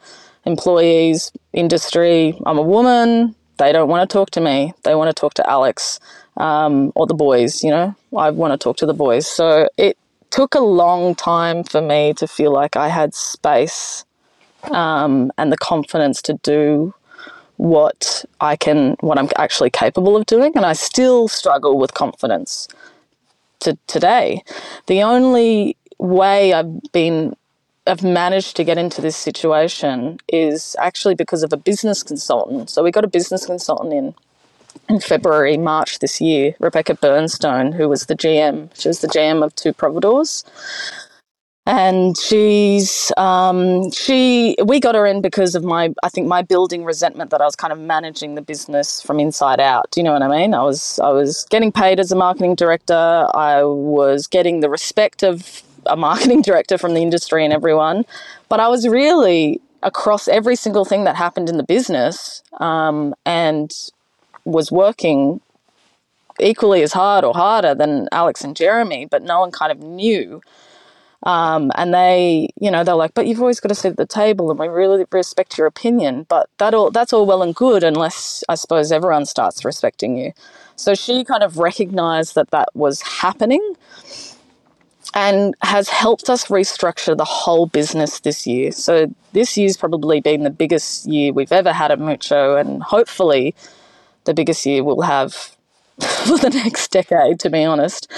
Employees, 0.46 1.34
industry, 1.52 2.40
I'm 2.46 2.58
a 2.58 2.62
woman. 2.62 3.36
They 3.58 3.74
don't 3.74 3.90
want 3.90 4.10
to 4.10 4.14
talk 4.14 4.32
to 4.32 4.42
me. 4.42 4.74
They 4.84 4.96
want 4.96 5.10
to 5.10 5.20
talk 5.20 5.34
to 5.34 5.50
Alex 5.50 6.00
um, 6.38 6.94
or 6.96 7.08
the 7.08 7.14
boys, 7.14 7.62
you 7.62 7.72
know. 7.72 7.94
I 8.18 8.30
want 8.30 8.54
to 8.54 8.64
talk 8.64 8.78
to 8.78 8.86
the 8.86 8.94
boys. 8.94 9.28
So 9.28 9.68
it 9.78 9.98
took 10.30 10.56
a 10.56 10.60
long 10.60 11.14
time 11.14 11.66
for 11.66 11.82
me 11.82 12.14
to 12.14 12.26
feel 12.26 12.54
like 12.54 12.78
I 12.78 12.88
had 12.88 13.14
space 13.14 14.06
um, 14.72 15.32
and 15.38 15.52
the 15.52 15.58
confidence 15.58 16.22
to 16.24 16.34
do 16.44 16.94
what 17.58 18.26
I 18.42 18.56
can, 18.56 18.96
what 19.00 19.18
I'm 19.18 19.30
actually 19.38 19.70
capable 19.70 20.16
of 20.18 20.26
doing, 20.26 20.52
and 20.56 20.66
I 20.66 20.74
still 20.74 21.28
struggle 21.28 21.78
with 21.78 21.94
confidence 21.94 22.68
to 23.62 23.78
today. 23.88 24.44
The 24.88 25.02
only 25.04 25.78
way 25.98 26.54
I've 26.54 26.92
been 26.92 27.36
I've 27.88 28.04
managed 28.04 28.56
to 28.56 28.64
get 28.64 28.80
into 28.80 29.00
this 29.00 29.16
situation 29.16 30.20
is 30.28 30.76
actually 30.80 31.14
because 31.14 31.44
of 31.44 31.54
a 31.54 31.58
business 31.58 32.02
consultant. 32.02 32.72
So 32.72 32.84
we 32.84 32.90
got 32.92 33.04
a 33.04 33.08
business 33.08 33.46
consultant 33.46 33.94
in 33.94 34.16
in 34.90 35.00
February, 35.00 35.58
March 35.58 36.00
this 36.00 36.22
year, 36.22 36.54
Rebecca 36.60 36.96
Bernstone, 36.96 37.72
who 37.72 37.90
was 37.90 38.06
the 38.06 38.16
GM. 38.16 38.70
She 38.80 38.88
was 38.88 39.00
the 39.00 39.08
GM 39.08 39.44
of 39.44 39.56
Two 39.56 39.74
Providores 39.74 40.44
and 41.66 42.18
she's 42.18 43.12
um, 43.18 43.92
she 43.92 44.56
we 44.64 44.80
got 44.80 44.94
her 44.94 45.06
in 45.06 45.22
because 45.22 45.56
of 45.56 45.64
my 45.64 45.94
I 46.04 46.10
think 46.10 46.28
my 46.28 46.42
building 46.42 46.84
resentment 46.84 47.32
that 47.32 47.42
I 47.42 47.46
was 47.46 47.56
kind 47.56 47.74
of 47.74 47.80
managing 47.80 48.36
the 48.36 48.42
business 48.42 49.02
from 49.02 49.20
inside 49.20 49.60
out. 49.60 49.90
Do 49.92 50.00
you 50.00 50.04
know 50.04 50.14
what 50.14 50.22
I 50.22 50.28
mean? 50.28 50.54
I 50.54 50.62
was 50.62 51.00
I 51.00 51.10
was 51.10 51.46
getting 51.50 51.72
paid 51.72 52.00
as 52.00 52.12
a 52.12 52.16
marketing 52.16 52.56
director. 52.56 53.28
I 53.34 53.64
was 53.64 54.28
getting 54.28 54.60
the 54.60 54.70
respect 54.70 55.24
of 55.24 55.64
a 55.88 55.96
marketing 55.96 56.42
director 56.44 56.78
from 56.78 56.94
the 56.94 57.02
industry 57.02 57.44
and 57.44 57.54
everyone, 57.54 58.06
but 58.48 58.60
I 58.60 58.68
was 58.68 58.88
really 58.88 59.60
across 59.82 60.28
every 60.28 60.56
single 60.56 60.86
thing 60.86 61.04
that 61.04 61.16
happened 61.16 61.50
in 61.50 61.58
the 61.58 61.64
business 61.64 62.42
um, 62.60 63.14
and 63.26 63.72
was 64.44 64.72
working 64.72 65.42
equally 66.40 66.82
as 66.84 66.94
hard 66.94 67.24
or 67.24 67.34
harder 67.34 67.74
than 67.74 68.08
Alex 68.12 68.44
and 68.44 68.56
Jeremy, 68.56 69.06
but 69.06 69.24
no 69.24 69.40
one 69.40 69.52
kind 69.52 69.72
of 69.72 69.80
knew 69.80 70.42
um, 71.26 71.72
and 71.76 71.94
they, 71.94 72.50
you 72.60 72.70
know, 72.70 72.84
they're 72.84 72.96
like, 72.96 73.16
but 73.16 73.26
you've 73.26 73.42
always 73.42 73.60
got 73.60 73.70
to 73.70 73.76
sit 73.76 73.92
at 73.92 73.98
the 73.98 74.06
table 74.06 74.52
and 74.52 74.60
we 74.60 74.68
really 74.68 75.06
respect 75.12 75.58
your 75.58 75.66
opinion. 75.66 76.26
But 76.30 76.50
that 76.60 76.76
all, 76.76 76.92
that's 76.92 77.14
all 77.14 77.26
well 77.26 77.42
and 77.42 77.56
good 77.56 77.84
unless 77.84 78.44
I 78.48 78.56
suppose 78.56 78.92
everyone 78.92 79.26
starts 79.26 79.66
respecting 79.66 80.18
you. 80.18 80.34
So 80.76 80.94
she 80.94 81.24
kind 81.24 81.42
of 81.42 81.58
recognized 81.58 82.36
that 82.36 82.52
that 82.52 82.70
was 82.76 83.02
happening 83.02 83.76
and 85.16 85.56
has 85.62 85.90
helped 85.90 86.30
us 86.30 86.48
restructure 86.48 87.18
the 87.18 87.26
whole 87.26 87.66
business 87.66 88.20
this 88.20 88.46
year. 88.46 88.72
So 88.72 89.14
this 89.34 89.58
year's 89.58 89.78
probably 89.78 90.20
been 90.22 90.44
the 90.44 90.50
biggest 90.52 91.08
year 91.08 91.34
we've 91.34 91.52
ever 91.52 91.74
had 91.74 91.90
at 91.90 92.00
Mucho 92.00 92.56
and 92.56 92.84
hopefully 92.84 93.56
the 94.26 94.34
biggest 94.34 94.66
year 94.66 94.84
we'll 94.84 95.02
have 95.02 95.55
for 96.26 96.38
the 96.38 96.50
next 96.50 96.92
decade, 96.92 97.40
to 97.40 97.50
be 97.50 97.64
honest, 97.64 98.12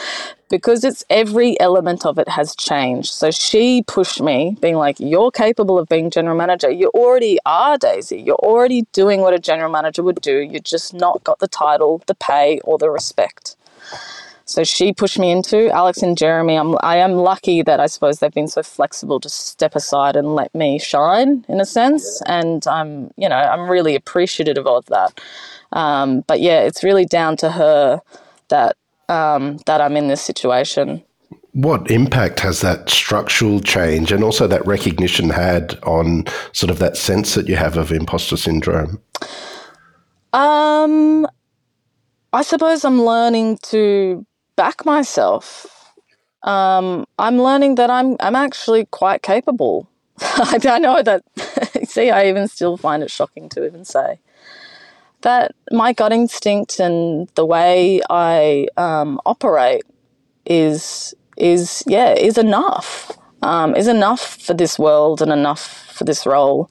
because 0.49 0.83
it's 0.83 1.03
every 1.09 1.59
element 1.59 2.05
of 2.05 2.17
it 2.17 2.27
has 2.29 2.55
changed. 2.55 3.09
So 3.09 3.31
she 3.31 3.83
pushed 3.87 4.21
me, 4.21 4.57
being 4.61 4.75
like, 4.75 4.99
You're 4.99 5.31
capable 5.31 5.77
of 5.77 5.87
being 5.87 6.09
general 6.09 6.37
manager. 6.37 6.71
You 6.71 6.89
already 6.95 7.37
are, 7.45 7.77
Daisy. 7.77 8.19
You're 8.19 8.35
already 8.35 8.83
doing 8.93 9.21
what 9.21 9.33
a 9.33 9.39
general 9.39 9.71
manager 9.71 10.03
would 10.03 10.21
do. 10.21 10.39
You 10.39 10.59
just 10.59 10.93
not 10.93 11.23
got 11.23 11.39
the 11.39 11.47
title, 11.47 12.01
the 12.07 12.15
pay, 12.15 12.59
or 12.63 12.77
the 12.77 12.89
respect. 12.89 13.55
So 14.47 14.63
she 14.63 14.93
pushed 14.93 15.19
me 15.19 15.29
into 15.29 15.69
Alex 15.71 16.01
and 16.01 16.17
Jeremy. 16.17 16.55
I'm, 16.55 16.77
I 16.81 16.97
am 16.97 17.13
lucky 17.15 17.61
that 17.63 17.81
I 17.81 17.87
suppose 17.87 18.19
they've 18.19 18.33
been 18.33 18.47
so 18.47 18.63
flexible 18.63 19.19
to 19.19 19.29
step 19.29 19.75
aside 19.75 20.15
and 20.15 20.35
let 20.35 20.55
me 20.55 20.79
shine 20.79 21.45
in 21.49 21.59
a 21.59 21.65
sense. 21.65 22.21
And 22.25 22.65
I'm, 22.65 23.11
you 23.17 23.27
know, 23.27 23.35
I'm 23.35 23.69
really 23.69 23.93
appreciative 23.93 24.65
of 24.65 24.85
that. 24.85 25.19
Um, 25.73 26.21
but 26.27 26.39
yeah, 26.39 26.61
it's 26.61 26.81
really 26.81 27.05
down 27.05 27.35
to 27.37 27.51
her 27.51 28.01
that 28.47 28.77
um, 29.09 29.57
that 29.65 29.81
I'm 29.81 29.97
in 29.97 30.07
this 30.07 30.21
situation. 30.21 31.03
What 31.51 31.91
impact 31.91 32.39
has 32.39 32.61
that 32.61 32.89
structural 32.89 33.59
change 33.59 34.13
and 34.13 34.23
also 34.23 34.47
that 34.47 34.65
recognition 34.65 35.29
had 35.29 35.77
on 35.83 36.25
sort 36.53 36.69
of 36.69 36.79
that 36.79 36.95
sense 36.95 37.35
that 37.35 37.49
you 37.49 37.57
have 37.57 37.75
of 37.75 37.91
imposter 37.91 38.37
syndrome? 38.37 39.01
Um, 40.31 41.27
I 42.31 42.43
suppose 42.43 42.85
I'm 42.85 43.01
learning 43.01 43.57
to 43.63 44.25
back 44.57 44.85
myself. 44.85 45.93
Um, 46.43 47.05
I'm 47.17 47.37
learning 47.41 47.75
that 47.75 47.89
I'm 47.89 48.17
I'm 48.19 48.35
actually 48.35 48.85
quite 48.91 49.21
capable. 49.21 49.89
I 50.21 50.79
know 50.79 51.01
that. 51.03 51.23
see, 51.87 52.09
I 52.09 52.27
even 52.27 52.49
still 52.49 52.75
find 52.75 53.01
it 53.01 53.11
shocking 53.11 53.47
to 53.49 53.65
even 53.65 53.85
say 53.85 54.19
that 55.21 55.55
my 55.71 55.93
gut 55.93 56.13
instinct 56.13 56.79
and 56.79 57.27
the 57.35 57.45
way 57.45 58.01
I 58.09 58.67
um, 58.77 59.19
operate 59.25 59.83
is 60.45 61.13
is 61.35 61.83
yeah 61.87 62.13
is 62.13 62.37
enough 62.37 63.17
um, 63.41 63.75
is 63.75 63.87
enough 63.87 64.37
for 64.41 64.53
this 64.53 64.79
world 64.79 65.21
and 65.21 65.31
enough 65.31 65.93
for 65.93 66.03
this 66.03 66.25
role. 66.25 66.69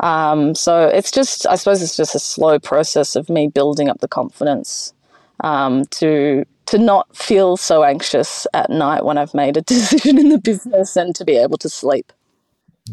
Um, 0.00 0.54
so 0.54 0.88
it's 0.88 1.10
just 1.10 1.46
I 1.46 1.56
suppose 1.56 1.82
it's 1.82 1.96
just 1.96 2.14
a 2.14 2.18
slow 2.18 2.58
process 2.58 3.16
of 3.16 3.28
me 3.28 3.48
building 3.48 3.88
up 3.88 4.00
the 4.00 4.08
confidence 4.08 4.92
um, 5.40 5.84
to 5.86 6.44
to 6.66 6.78
not 6.78 7.14
feel 7.16 7.56
so 7.56 7.84
anxious 7.84 8.46
at 8.54 8.70
night 8.70 9.04
when 9.04 9.18
I've 9.18 9.34
made 9.34 9.56
a 9.56 9.62
decision 9.74 10.18
in 10.18 10.28
the 10.28 10.38
business 10.38 10.96
and 10.96 11.14
to 11.16 11.24
be 11.24 11.36
able 11.36 11.58
to 11.58 11.68
sleep 11.68 12.12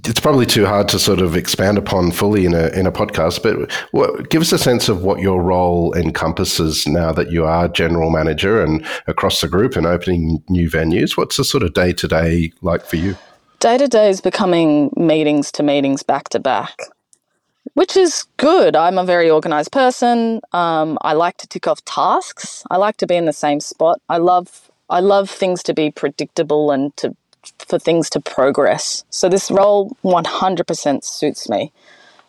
it's 0.06 0.22
probably 0.22 0.46
too 0.46 0.66
hard 0.66 0.88
to 0.88 0.98
sort 0.98 1.20
of 1.20 1.36
expand 1.36 1.78
upon 1.78 2.12
fully 2.12 2.46
in 2.46 2.54
a 2.54 2.68
in 2.70 2.88
a 2.88 2.94
podcast, 2.94 3.44
but 3.44 3.70
what, 3.92 4.30
give 4.30 4.42
us 4.42 4.54
a 4.54 4.58
sense 4.58 4.88
of 4.88 5.04
what 5.04 5.20
your 5.20 5.42
role 5.42 5.94
encompasses 5.96 6.88
now 6.88 7.12
that 7.12 7.30
you 7.30 7.44
are 7.44 7.68
general 7.68 8.10
manager 8.10 8.64
and 8.64 8.86
across 9.08 9.42
the 9.42 9.50
group 9.50 9.76
and 9.76 9.86
opening 9.86 10.42
new 10.48 10.70
venues. 10.70 11.18
What's 11.18 11.36
the 11.36 11.44
sort 11.44 11.64
of 11.64 11.74
day 11.74 11.92
to 11.92 12.08
day 12.08 12.54
like 12.62 12.86
for 12.86 12.96
you? 12.96 13.18
day 13.62 13.78
to 13.78 13.88
day 13.88 14.10
is 14.10 14.20
becoming 14.20 14.92
meetings 14.98 15.52
to 15.54 15.64
meetings 15.64 16.04
back 16.04 16.28
to 16.30 16.40
back, 16.40 16.76
which 17.74 17.96
is 17.96 18.26
good. 18.38 18.76
I'm 18.76 18.98
a 18.98 19.04
very 19.04 19.30
organized 19.30 19.72
person. 19.72 20.42
Um, 20.52 20.98
I 21.02 21.14
like 21.14 21.38
to 21.38 21.48
tick 21.48 21.68
off 21.68 21.84
tasks. 21.86 22.64
I 22.70 22.78
like 22.78 22.98
to 22.98 23.08
be 23.08 23.16
in 23.16 23.26
the 23.26 23.34
same 23.34 23.60
spot. 23.60 24.02
I 24.10 24.18
love 24.18 24.70
I 24.90 25.00
love 25.00 25.30
things 25.30 25.64
to 25.64 25.74
be 25.74 25.90
predictable 25.90 26.72
and 26.72 26.96
to 26.98 27.16
for 27.60 27.80
things 27.80 28.10
to 28.12 28.20
progress. 28.20 29.04
So 29.10 29.30
this 29.30 29.50
role 29.50 29.96
100% 30.04 31.04
suits 31.04 31.50
me. 31.50 31.72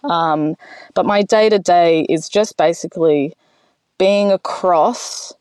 Um, 0.05 0.57
but 0.95 1.07
my 1.07 1.23
day 1.23 1.49
to 1.49 1.59
day 1.59 2.03
is 2.09 2.29
just 2.29 2.57
basically 2.57 3.35
being 3.99 4.33
across 4.33 5.33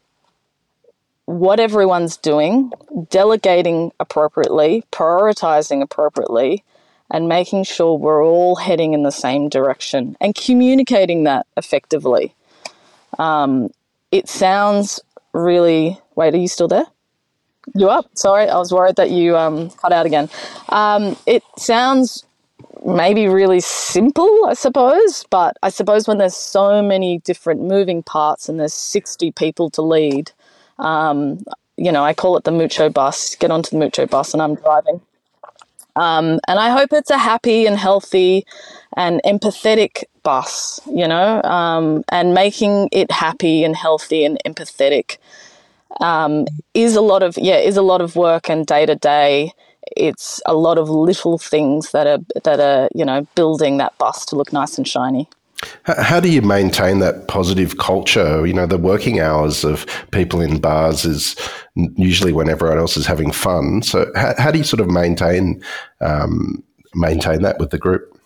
what 1.25 1.59
everyone's 1.59 2.17
doing, 2.17 2.71
delegating 3.09 3.91
appropriately, 3.99 4.83
prioritizing 4.91 5.81
appropriately, 5.81 6.63
and 7.11 7.27
making 7.27 7.63
sure 7.65 7.97
we're 7.97 8.25
all 8.25 8.55
heading 8.55 8.93
in 8.93 9.03
the 9.03 9.11
same 9.11 9.49
direction 9.49 10.15
and 10.19 10.33
communicating 10.33 11.25
that 11.25 11.45
effectively. 11.57 12.33
Um, 13.19 13.69
it 14.11 14.27
sounds 14.27 14.99
really. 15.33 15.99
Wait, 16.15 16.33
are 16.33 16.37
you 16.37 16.47
still 16.47 16.67
there? 16.67 16.85
You 17.75 17.89
up? 17.89 18.09
Sorry, 18.15 18.49
I 18.49 18.57
was 18.57 18.73
worried 18.73 18.95
that 18.95 19.11
you 19.11 19.37
um, 19.37 19.69
cut 19.71 19.93
out 19.93 20.05
again. 20.05 20.29
Um, 20.69 21.15
it 21.27 21.43
sounds 21.57 22.25
maybe 22.85 23.27
really 23.27 23.59
simple, 23.59 24.45
I 24.47 24.53
suppose, 24.53 25.25
but 25.29 25.57
I 25.61 25.69
suppose 25.69 26.07
when 26.07 26.17
there's 26.17 26.35
so 26.35 26.81
many 26.81 27.19
different 27.19 27.61
moving 27.61 28.01
parts 28.03 28.49
and 28.49 28.59
there's 28.59 28.73
60 28.73 29.31
people 29.33 29.69
to 29.71 29.81
lead, 29.81 30.31
um, 30.79 31.43
you 31.77 31.91
know, 31.91 32.03
I 32.03 32.13
call 32.13 32.37
it 32.37 32.43
the 32.43 32.51
Mucho 32.51 32.89
bus. 32.89 33.35
Get 33.35 33.51
onto 33.51 33.71
the 33.71 33.77
Mucho 33.77 34.05
bus 34.05 34.33
and 34.33 34.41
I'm 34.41 34.55
driving. 34.55 35.01
Um, 35.95 36.39
and 36.47 36.59
I 36.59 36.69
hope 36.69 36.93
it's 36.93 37.09
a 37.09 37.17
happy 37.17 37.65
and 37.65 37.77
healthy 37.77 38.45
and 38.95 39.21
empathetic 39.25 40.03
bus, 40.23 40.79
you 40.85 41.07
know, 41.07 41.41
um, 41.43 42.03
and 42.09 42.33
making 42.33 42.89
it 42.91 43.11
happy 43.11 43.63
and 43.63 43.75
healthy 43.75 44.23
and 44.23 44.37
empathetic 44.45 45.17
um, 45.99 46.47
is 46.73 46.95
a 46.95 47.01
lot 47.01 47.23
of 47.23 47.37
yeah 47.37 47.57
is 47.57 47.77
a 47.77 47.81
lot 47.81 48.01
of 48.01 48.15
work 48.15 48.49
and 48.49 48.65
day 48.65 48.85
to 48.85 48.95
day. 48.95 49.51
It's 49.97 50.41
a 50.45 50.53
lot 50.53 50.77
of 50.77 50.89
little 50.89 51.37
things 51.37 51.91
that 51.91 52.07
are 52.07 52.19
that 52.43 52.59
are 52.59 52.89
you 52.95 53.03
know 53.03 53.27
building 53.35 53.77
that 53.77 53.97
bus 53.97 54.25
to 54.27 54.35
look 54.35 54.53
nice 54.53 54.77
and 54.77 54.87
shiny. 54.87 55.27
How 55.83 56.19
do 56.19 56.29
you 56.29 56.41
maintain 56.41 56.99
that 56.99 57.27
positive 57.27 57.77
culture? 57.77 58.45
You 58.45 58.53
know, 58.53 58.65
the 58.65 58.77
working 58.77 59.19
hours 59.19 59.63
of 59.63 59.85
people 60.11 60.41
in 60.41 60.59
bars 60.59 61.05
is 61.05 61.35
usually 61.75 62.33
when 62.33 62.49
everyone 62.49 62.77
else 62.77 62.97
is 62.97 63.05
having 63.05 63.31
fun. 63.31 63.81
So, 63.81 64.11
how, 64.15 64.33
how 64.37 64.51
do 64.51 64.57
you 64.57 64.63
sort 64.63 64.81
of 64.81 64.89
maintain 64.89 65.63
um, 66.01 66.63
maintain 66.93 67.41
that 67.43 67.59
with 67.59 67.71
the 67.71 67.77
group? 67.77 68.17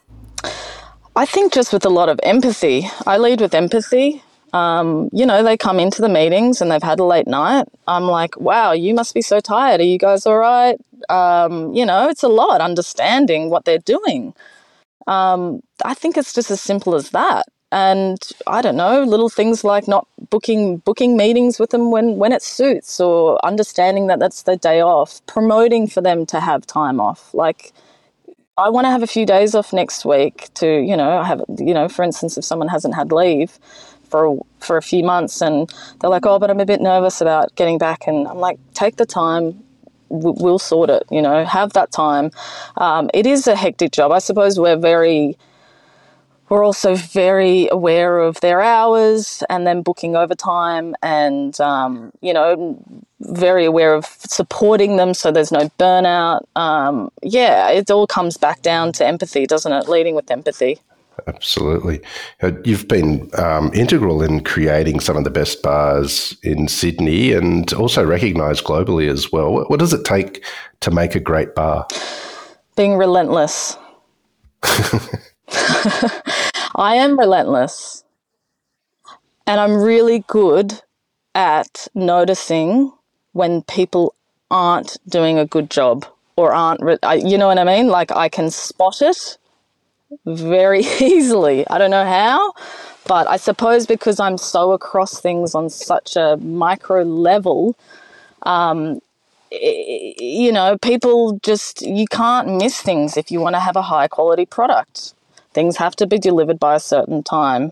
I 1.15 1.25
think 1.25 1.53
just 1.53 1.71
with 1.71 1.85
a 1.85 1.89
lot 1.89 2.09
of 2.09 2.19
empathy. 2.23 2.87
I 3.05 3.17
lead 3.17 3.39
with 3.41 3.53
empathy. 3.53 4.21
Um, 4.53 5.09
you 5.11 5.25
know, 5.25 5.43
they 5.43 5.57
come 5.57 5.79
into 5.79 6.01
the 6.01 6.09
meetings 6.09 6.61
and 6.61 6.71
they've 6.71 6.83
had 6.83 6.99
a 6.99 7.03
late 7.03 7.27
night. 7.27 7.67
I'm 7.87 8.03
like, 8.05 8.39
wow, 8.39 8.71
you 8.71 8.93
must 8.93 9.13
be 9.13 9.21
so 9.21 9.39
tired. 9.39 9.81
Are 9.81 9.85
you 9.85 9.97
guys 9.97 10.25
all 10.25 10.37
right? 10.37 10.77
Um, 11.09 11.73
you 11.73 11.85
know, 11.85 12.07
it's 12.09 12.23
a 12.23 12.29
lot 12.29 12.61
understanding 12.61 13.49
what 13.49 13.65
they're 13.65 13.79
doing. 13.79 14.33
Um, 15.07 15.61
I 15.83 15.93
think 15.93 16.17
it's 16.17 16.33
just 16.33 16.51
as 16.51 16.61
simple 16.61 16.95
as 16.95 17.11
that. 17.11 17.45
And 17.71 18.17
I 18.47 18.61
don't 18.61 18.77
know, 18.77 19.03
little 19.03 19.29
things 19.29 19.63
like 19.63 19.87
not 19.87 20.07
booking 20.29 20.77
booking 20.77 21.17
meetings 21.17 21.59
with 21.59 21.71
them 21.71 21.91
when 21.91 22.17
when 22.17 22.31
it 22.31 22.41
suits, 22.41 22.99
or 22.99 23.43
understanding 23.45 24.07
that 24.07 24.19
that's 24.19 24.43
their 24.43 24.55
day 24.55 24.81
off, 24.81 25.25
promoting 25.25 25.87
for 25.87 26.01
them 26.01 26.25
to 26.27 26.39
have 26.39 26.65
time 26.65 26.99
off. 27.01 27.33
Like, 27.33 27.73
I 28.57 28.69
want 28.69 28.85
to 28.85 28.91
have 28.91 29.03
a 29.03 29.07
few 29.07 29.25
days 29.25 29.55
off 29.55 29.73
next 29.73 30.05
week 30.05 30.49
to, 30.55 30.67
you 30.67 30.95
know, 30.95 31.23
have, 31.23 31.41
you 31.57 31.73
know, 31.73 31.89
for 31.89 32.03
instance, 32.03 32.37
if 32.37 32.45
someone 32.45 32.69
hasn't 32.69 32.95
had 32.95 33.11
leave, 33.11 33.59
for 34.09 34.37
for 34.59 34.77
a 34.77 34.81
few 34.81 35.03
months, 35.03 35.41
and 35.41 35.69
they're 35.99 36.09
like, 36.09 36.25
"Oh, 36.25 36.39
but 36.39 36.49
I'm 36.49 36.59
a 36.59 36.65
bit 36.65 36.81
nervous 36.81 37.21
about 37.21 37.53
getting 37.55 37.77
back." 37.77 38.07
And 38.07 38.27
I'm 38.27 38.39
like, 38.39 38.59
"Take 38.73 38.95
the 38.95 39.05
time. 39.05 39.64
We'll 40.09 40.59
sort 40.59 40.89
it. 40.89 41.03
You 41.09 41.21
know, 41.21 41.45
have 41.45 41.73
that 41.73 41.91
time." 41.91 42.31
Um, 42.77 43.09
it 43.13 43.25
is 43.25 43.47
a 43.47 43.55
hectic 43.55 43.91
job. 43.91 44.11
I 44.11 44.19
suppose 44.19 44.59
we're 44.59 44.77
very 44.77 45.37
we're 46.49 46.63
also 46.63 46.95
very 46.95 47.67
aware 47.71 48.19
of 48.19 48.39
their 48.41 48.61
hours 48.61 49.43
and 49.49 49.65
then 49.65 49.81
booking 49.81 50.15
overtime 50.15 50.95
and 51.01 51.59
um, 51.59 52.11
you 52.21 52.33
know 52.33 52.77
very 53.21 53.65
aware 53.65 53.93
of 53.93 54.05
supporting 54.05 54.97
them 54.97 55.13
so 55.13 55.31
there's 55.31 55.51
no 55.51 55.69
burnout 55.79 56.41
um, 56.55 57.11
yeah 57.23 57.69
it 57.69 57.89
all 57.89 58.05
comes 58.05 58.37
back 58.37 58.61
down 58.61 58.91
to 58.91 59.05
empathy 59.05 59.45
doesn't 59.45 59.71
it 59.71 59.89
leading 59.89 60.15
with 60.15 60.29
empathy 60.29 60.79
Absolutely. 61.27 62.01
Uh, 62.43 62.51
you've 62.63 62.87
been 62.87 63.29
um, 63.37 63.71
integral 63.73 64.21
in 64.21 64.43
creating 64.43 64.99
some 64.99 65.17
of 65.17 65.23
the 65.23 65.31
best 65.31 65.63
bars 65.63 66.37
in 66.43 66.67
Sydney 66.67 67.33
and 67.33 67.73
also 67.73 68.05
recognised 68.05 68.63
globally 68.63 69.09
as 69.09 69.31
well. 69.31 69.51
What, 69.51 69.71
what, 69.71 69.79
does 69.79 69.91
it 69.91 70.05
take 70.05 70.45
to 70.81 70.91
make 70.91 71.15
a 71.15 71.19
great 71.19 71.55
bar? 71.55 71.87
Being 72.75 72.95
relentless. 72.95 73.75
I 76.75 76.95
am 76.95 77.17
relentless. 77.17 78.03
And 79.47 79.59
I'm 79.59 79.81
really 79.81 80.19
good 80.27 80.79
at 81.33 81.87
noticing 81.95 82.91
when 83.33 83.63
people 83.63 84.13
aren't 84.51 84.97
doing 85.09 85.39
a 85.39 85.45
good 85.45 85.71
job 85.71 86.05
or 86.35 86.53
aren't, 86.53 86.81
re- 86.81 86.99
you 87.15 87.37
know 87.37 87.47
what 87.47 87.57
I 87.57 87.63
mean? 87.63 87.87
Like 87.87 88.11
I 88.11 88.29
can 88.29 88.51
spot 88.51 89.01
it 89.01 89.37
very 90.25 90.79
easily. 91.01 91.67
I 91.69 91.77
don't 91.77 91.91
know 91.91 92.05
how, 92.05 92.53
but 93.07 93.27
I 93.27 93.37
suppose 93.37 93.85
because 93.85 94.19
I'm 94.19 94.37
so 94.37 94.71
across 94.71 95.19
things 95.19 95.55
on 95.55 95.69
such 95.69 96.15
a 96.15 96.37
micro 96.37 97.03
level, 97.03 97.75
um, 98.43 99.01
you 99.51 100.51
know, 100.51 100.77
people 100.77 101.39
just, 101.43 101.81
you 101.81 102.07
can't 102.07 102.57
miss 102.57 102.81
things 102.81 103.15
if 103.17 103.31
you 103.31 103.39
want 103.39 103.55
to 103.55 103.59
have 103.59 103.75
a 103.75 103.81
high 103.81 104.07
quality 104.07 104.45
product. 104.45 105.13
Things 105.53 105.77
have 105.77 105.95
to 105.97 106.07
be 106.07 106.17
delivered 106.17 106.59
by 106.59 106.75
a 106.75 106.79
certain 106.79 107.23
time. 107.23 107.71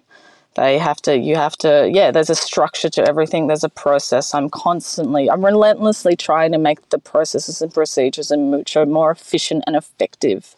They 0.55 0.77
have 0.77 1.01
to, 1.01 1.17
you 1.17 1.35
have 1.35 1.57
to, 1.57 1.89
yeah, 1.91 2.11
there's 2.11 2.29
a 2.29 2.35
structure 2.35 2.89
to 2.89 3.07
everything, 3.07 3.47
there's 3.47 3.63
a 3.63 3.69
process. 3.69 4.35
I'm 4.35 4.49
constantly, 4.49 5.29
I'm 5.29 5.43
relentlessly 5.43 6.15
trying 6.15 6.51
to 6.51 6.59
make 6.59 6.89
the 6.89 6.99
processes 6.99 7.61
and 7.61 7.73
procedures 7.73 8.29
in 8.29 8.51
Mucho 8.51 8.85
more 8.85 9.11
efficient 9.11 9.63
and 9.65 9.75
effective 9.75 10.53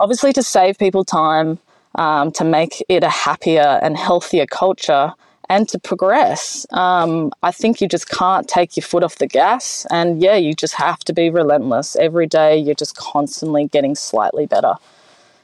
obviously 0.00 0.32
to 0.32 0.42
save 0.42 0.78
people 0.78 1.04
time, 1.04 1.58
um, 1.94 2.32
to 2.32 2.44
make 2.44 2.82
it 2.88 3.04
a 3.04 3.08
happier 3.08 3.78
and 3.82 3.96
healthier 3.96 4.46
culture, 4.46 5.12
and 5.50 5.68
to 5.68 5.78
progress. 5.78 6.64
Um, 6.70 7.32
I 7.42 7.50
think 7.50 7.80
you 7.80 7.88
just 7.88 8.08
can't 8.08 8.48
take 8.48 8.76
your 8.76 8.82
foot 8.82 9.02
off 9.02 9.16
the 9.16 9.26
gas. 9.26 9.84
And 9.90 10.22
yeah, 10.22 10.36
you 10.36 10.54
just 10.54 10.74
have 10.74 11.00
to 11.00 11.12
be 11.12 11.28
relentless. 11.28 11.96
Every 11.96 12.26
day, 12.26 12.56
you're 12.56 12.76
just 12.76 12.96
constantly 12.96 13.66
getting 13.66 13.96
slightly 13.96 14.46
better. 14.46 14.74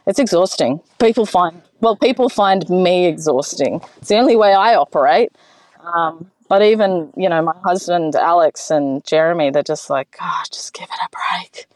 It's 0.06 0.20
exhausting. 0.20 0.80
People 1.00 1.26
find, 1.26 1.60
well, 1.80 1.96
people 1.96 2.28
find 2.28 2.68
me 2.70 3.06
exhausting. 3.06 3.80
It's 3.98 4.08
the 4.08 4.16
only 4.16 4.36
way 4.36 4.54
I 4.54 4.76
operate. 4.76 5.32
Um, 5.82 6.30
but 6.48 6.62
even, 6.62 7.12
you 7.16 7.28
know, 7.28 7.42
my 7.42 7.56
husband, 7.64 8.14
Alex, 8.14 8.70
and 8.70 9.04
Jeremy, 9.04 9.50
they're 9.50 9.64
just 9.64 9.90
like, 9.90 10.16
oh, 10.22 10.42
just 10.52 10.72
give 10.72 10.88
it 10.88 11.00
a 11.04 11.08
break. 11.10 11.66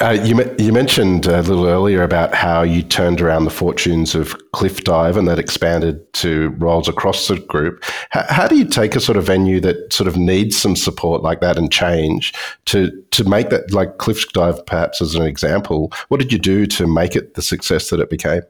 uh, 0.00 0.11
you, 0.11 0.57
you 0.59 0.72
mentioned 0.72 1.26
a 1.26 1.42
little 1.42 1.66
earlier 1.66 2.02
about 2.02 2.35
how 2.35 2.62
you 2.62 2.83
turned 2.83 3.20
around 3.20 3.44
the 3.44 3.50
fortunes 3.50 4.14
of 4.14 4.35
Cliff 4.52 4.85
Dive 4.85 5.16
and 5.16 5.28
that 5.28 5.38
expanded 5.38 6.11
to 6.14 6.50
roles 6.59 6.88
across 6.88 7.28
the 7.28 7.38
group. 7.38 7.85
How, 8.11 8.24
how, 8.28 8.48
do 8.48 8.57
you 8.57 8.64
take 8.64 8.96
a 8.96 9.00
sort 9.00 9.18
of 9.18 9.24
venue 9.24 9.61
that 9.61 9.92
sort 9.92 10.09
of 10.09 10.16
needs 10.16 10.57
some 10.57 10.74
support 10.74 11.22
like 11.22 11.40
that 11.40 11.59
and 11.59 11.70
change 11.70 12.33
to, 12.66 12.90
to 13.11 13.24
make 13.24 13.50
that, 13.50 13.70
like 13.72 13.98
Cliff 13.98 14.26
Dive 14.33 14.64
perhaps 14.64 15.02
as 15.02 15.14
an 15.14 15.22
example? 15.22 15.92
What 16.09 16.18
did 16.18 16.33
you 16.33 16.38
do 16.38 16.66
to 16.66 16.87
make 16.87 17.14
it 17.14 17.35
the 17.35 17.42
success 17.42 17.90
that 17.90 18.00
it 18.00 18.09
became? 18.09 18.42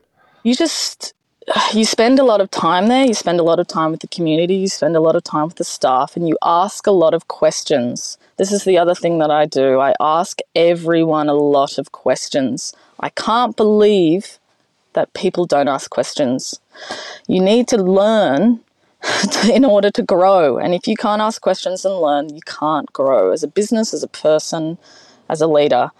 You 0.45 0.55
just 0.55 1.15
you 1.75 1.85
spend 1.85 2.19
a 2.19 2.25
lot 2.25 2.41
of 2.41 2.51
time 2.51 2.89
there, 2.89 3.05
you 3.05 3.15
spend 3.15 3.41
a 3.41 3.43
lot 3.43 3.59
of 3.59 3.67
time 3.67 3.91
with 3.91 4.01
the 4.01 4.09
community, 4.09 4.55
you 4.55 4.69
spend 4.69 4.97
a 4.97 5.01
lot 5.01 5.17
of 5.17 5.25
time 5.25 5.47
with 5.47 5.57
the 5.57 5.65
staff, 5.65 6.17
and 6.17 6.29
you 6.29 6.37
ask 6.43 6.87
a 6.87 6.93
lot 6.93 7.15
of 7.15 7.29
questions. 7.29 8.19
This 8.37 8.53
is 8.53 8.65
the 8.65 8.79
other 8.79 8.95
thing 8.95 9.19
that 9.19 9.31
I 9.31 9.47
do. 9.47 9.81
I 9.81 9.95
ask 10.01 10.39
everyone 10.55 11.29
a 11.29 11.35
lot 11.35 11.79
of 11.79 11.93
questions. 11.93 12.75
I 13.01 13.11
can't 13.11 13.57
believe 13.57 14.39
that 14.93 15.13
people 15.15 15.47
don't 15.47 15.69
ask 15.69 15.91
questions. 15.91 16.59
You 17.27 17.41
need 17.41 17.69
to 17.69 17.77
learn 17.77 18.61
in 19.53 19.65
order 19.65 19.91
to 19.91 20.03
grow. 20.03 20.59
And 20.59 20.75
if 20.75 20.87
you 20.87 20.97
can't 20.97 21.23
ask 21.23 21.41
questions 21.41 21.85
and 21.85 21.95
learn, 21.95 22.35
you 22.35 22.41
can't 22.43 22.93
grow 22.93 23.31
as 23.33 23.43
a 23.43 23.49
business, 23.49 23.95
as 23.95 24.03
a 24.03 24.09
person, 24.09 24.79
as 25.29 25.41
a 25.41 25.47
leader. 25.47 25.91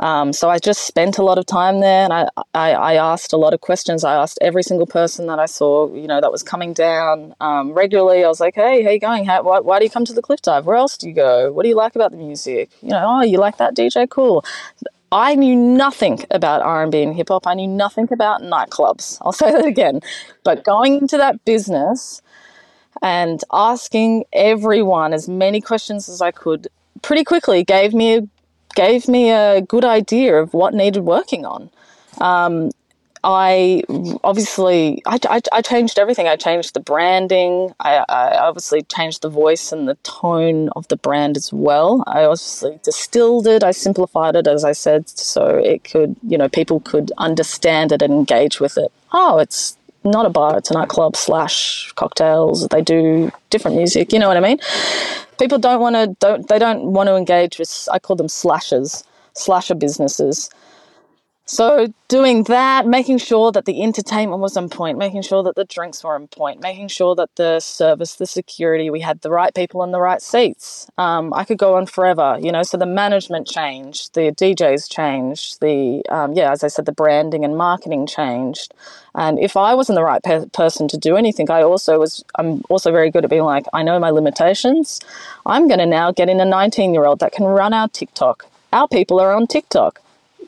Um, 0.00 0.32
so 0.32 0.48
I 0.48 0.58
just 0.58 0.86
spent 0.86 1.18
a 1.18 1.22
lot 1.22 1.36
of 1.36 1.46
time 1.46 1.80
there, 1.80 2.04
and 2.04 2.12
I, 2.12 2.28
I, 2.54 2.72
I 2.72 2.94
asked 2.94 3.32
a 3.32 3.36
lot 3.36 3.52
of 3.52 3.60
questions. 3.60 4.02
I 4.02 4.14
asked 4.14 4.38
every 4.40 4.62
single 4.62 4.86
person 4.86 5.26
that 5.26 5.38
I 5.38 5.46
saw, 5.46 5.94
you 5.94 6.06
know, 6.06 6.20
that 6.20 6.32
was 6.32 6.42
coming 6.42 6.72
down 6.72 7.34
um, 7.40 7.72
regularly. 7.72 8.24
I 8.24 8.28
was 8.28 8.40
like, 8.40 8.54
"Hey, 8.54 8.82
how 8.82 8.90
you 8.90 8.98
going? 8.98 9.26
How, 9.26 9.42
why, 9.42 9.60
why 9.60 9.78
do 9.78 9.84
you 9.84 9.90
come 9.90 10.06
to 10.06 10.14
the 10.14 10.22
cliff 10.22 10.40
dive? 10.40 10.64
Where 10.64 10.76
else 10.76 10.96
do 10.96 11.06
you 11.06 11.14
go? 11.14 11.52
What 11.52 11.64
do 11.64 11.68
you 11.68 11.76
like 11.76 11.94
about 11.94 12.12
the 12.12 12.16
music? 12.16 12.70
You 12.82 12.90
know, 12.90 13.04
oh, 13.06 13.22
you 13.22 13.38
like 13.38 13.58
that 13.58 13.76
DJ? 13.76 14.08
Cool." 14.08 14.44
I 15.12 15.34
knew 15.34 15.56
nothing 15.56 16.24
about 16.30 16.62
R&B 16.62 17.02
and 17.02 17.16
hip 17.16 17.30
hop. 17.30 17.44
I 17.46 17.54
knew 17.54 17.66
nothing 17.66 18.06
about 18.12 18.42
nightclubs. 18.42 19.18
I'll 19.22 19.32
say 19.42 19.50
that 19.50 19.64
again. 19.64 20.00
But 20.44 20.64
going 20.64 20.98
into 20.98 21.16
that 21.16 21.44
business 21.44 22.22
and 23.02 23.42
asking 23.52 24.24
everyone 24.32 25.12
as 25.12 25.28
many 25.28 25.60
questions 25.60 26.08
as 26.08 26.20
I 26.20 26.30
could 26.30 26.68
pretty 27.02 27.24
quickly 27.24 27.64
gave 27.64 27.92
me 27.92 28.18
a, 28.18 28.28
gave 28.74 29.08
me 29.08 29.30
a 29.30 29.60
good 29.60 29.84
idea 29.84 30.36
of 30.36 30.54
what 30.54 30.74
needed 30.74 31.04
working 31.04 31.44
on. 31.44 31.70
Um, 32.20 32.70
I 33.22 33.82
obviously 34.24 35.02
I, 35.04 35.18
I, 35.28 35.40
I, 35.52 35.60
changed 35.60 35.98
everything. 35.98 36.26
I 36.26 36.36
changed 36.36 36.72
the 36.72 36.80
branding. 36.80 37.74
I, 37.78 38.02
I, 38.08 38.38
obviously 38.38 38.82
changed 38.82 39.20
the 39.20 39.28
voice 39.28 39.72
and 39.72 39.86
the 39.86 39.96
tone 39.96 40.70
of 40.70 40.88
the 40.88 40.96
brand 40.96 41.36
as 41.36 41.52
well. 41.52 42.02
I 42.06 42.24
obviously 42.24 42.80
distilled 42.82 43.46
it. 43.46 43.62
I 43.62 43.72
simplified 43.72 44.36
it, 44.36 44.46
as 44.46 44.64
I 44.64 44.72
said, 44.72 45.08
so 45.08 45.48
it 45.48 45.84
could 45.84 46.16
you 46.26 46.38
know 46.38 46.48
people 46.48 46.80
could 46.80 47.12
understand 47.18 47.92
it 47.92 48.00
and 48.00 48.12
engage 48.12 48.58
with 48.58 48.78
it. 48.78 48.90
Oh, 49.12 49.38
it's 49.38 49.76
not 50.04 50.26
a 50.26 50.30
bar. 50.30 50.58
It's 50.58 50.70
a 50.70 50.74
nightclub 50.74 51.16
slash 51.16 51.92
cocktails. 51.96 52.68
They 52.68 52.82
do 52.82 53.30
different 53.50 53.76
music. 53.76 54.12
You 54.12 54.18
know 54.18 54.28
what 54.28 54.36
I 54.36 54.40
mean? 54.40 54.58
People 55.38 55.58
don't 55.58 55.80
want 55.80 55.96
to 55.96 56.16
don't 56.20 56.48
they 56.48 56.58
don't 56.58 56.92
want 56.92 57.08
to 57.08 57.16
engage 57.16 57.58
with. 57.58 57.88
I 57.92 57.98
call 57.98 58.16
them 58.16 58.28
slashers, 58.28 59.04
slasher 59.34 59.74
businesses 59.74 60.50
so 61.50 61.92
doing 62.06 62.44
that, 62.44 62.86
making 62.86 63.18
sure 63.18 63.50
that 63.50 63.64
the 63.64 63.82
entertainment 63.82 64.40
was 64.40 64.56
on 64.56 64.68
point, 64.68 64.98
making 64.98 65.22
sure 65.22 65.42
that 65.42 65.56
the 65.56 65.64
drinks 65.64 66.04
were 66.04 66.14
on 66.14 66.28
point, 66.28 66.62
making 66.62 66.86
sure 66.86 67.16
that 67.16 67.34
the 67.34 67.58
service, 67.58 68.14
the 68.14 68.26
security, 68.26 68.88
we 68.88 69.00
had 69.00 69.22
the 69.22 69.30
right 69.30 69.52
people 69.52 69.82
in 69.82 69.90
the 69.90 69.98
right 69.98 70.22
seats. 70.22 70.88
Um, 70.96 71.34
I 71.34 71.42
could 71.42 71.58
go 71.58 71.74
on 71.74 71.86
forever, 71.86 72.38
you 72.40 72.52
know. 72.52 72.62
So 72.62 72.76
the 72.76 72.86
management 72.86 73.48
changed, 73.48 74.14
the 74.14 74.30
DJs 74.30 74.88
changed, 74.88 75.60
the 75.60 76.04
um, 76.08 76.34
yeah, 76.34 76.52
as 76.52 76.62
I 76.62 76.68
said, 76.68 76.86
the 76.86 76.92
branding 76.92 77.44
and 77.44 77.56
marketing 77.56 78.06
changed. 78.06 78.72
And 79.16 79.36
if 79.40 79.56
I 79.56 79.74
wasn't 79.74 79.96
the 79.96 80.04
right 80.04 80.22
pe- 80.22 80.46
person 80.50 80.86
to 80.86 80.96
do 80.96 81.16
anything, 81.16 81.50
I 81.50 81.62
also 81.62 81.98
was. 81.98 82.24
I'm 82.36 82.62
also 82.68 82.92
very 82.92 83.10
good 83.10 83.24
at 83.24 83.30
being 83.30 83.42
like, 83.42 83.66
I 83.72 83.82
know 83.82 83.98
my 83.98 84.10
limitations. 84.10 85.00
I'm 85.46 85.66
going 85.66 85.80
to 85.80 85.86
now 85.86 86.12
get 86.12 86.28
in 86.28 86.40
a 86.40 86.44
19 86.44 86.94
year 86.94 87.06
old 87.06 87.18
that 87.18 87.32
can 87.32 87.44
run 87.44 87.74
our 87.74 87.88
TikTok. 87.88 88.46
Our 88.72 88.86
people 88.86 89.18
are 89.18 89.32
on 89.32 89.48
TikTok 89.48 90.00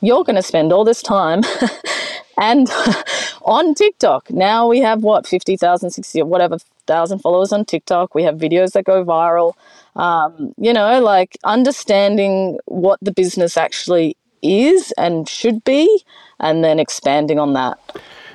you're 0.03 0.25
going 0.25 0.35
to 0.35 0.43
spend 0.43 0.73
all 0.73 0.83
this 0.83 1.01
time 1.01 1.41
and 2.37 2.67
on 3.43 3.73
TikTok. 3.73 4.29
Now 4.29 4.67
we 4.67 4.79
have 4.79 5.01
what, 5.01 5.25
50,000, 5.25 5.91
60, 5.91 6.21
whatever 6.23 6.57
thousand 6.85 7.19
followers 7.19 7.53
on 7.53 7.63
TikTok. 7.63 8.13
We 8.13 8.23
have 8.23 8.35
videos 8.35 8.73
that 8.73 8.83
go 8.83 9.05
viral. 9.05 9.53
Um, 9.95 10.53
you 10.57 10.73
know, 10.73 11.01
like 11.01 11.37
understanding 11.45 12.59
what 12.65 12.99
the 13.01 13.13
business 13.13 13.55
actually 13.55 14.17
is 14.41 14.91
and 14.97 15.29
should 15.29 15.63
be, 15.63 16.03
and 16.39 16.63
then 16.63 16.79
expanding 16.79 17.39
on 17.39 17.53
that. 17.53 17.79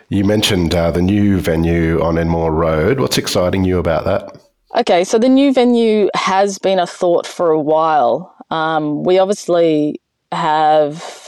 You 0.08 0.24
mentioned 0.24 0.74
uh, 0.74 0.90
the 0.90 1.02
new 1.02 1.38
venue 1.38 2.02
on 2.02 2.16
Enmore 2.16 2.54
Road. 2.54 2.98
What's 2.98 3.18
exciting 3.18 3.64
you 3.64 3.78
about 3.78 4.06
that? 4.06 4.40
Okay, 4.74 5.04
so 5.04 5.18
the 5.18 5.28
new 5.28 5.52
venue 5.52 6.08
has 6.14 6.58
been 6.58 6.78
a 6.78 6.86
thought 6.86 7.26
for 7.26 7.50
a 7.50 7.60
while. 7.60 8.34
Um, 8.50 9.02
we 9.02 9.18
obviously 9.18 10.00
have 10.32 11.27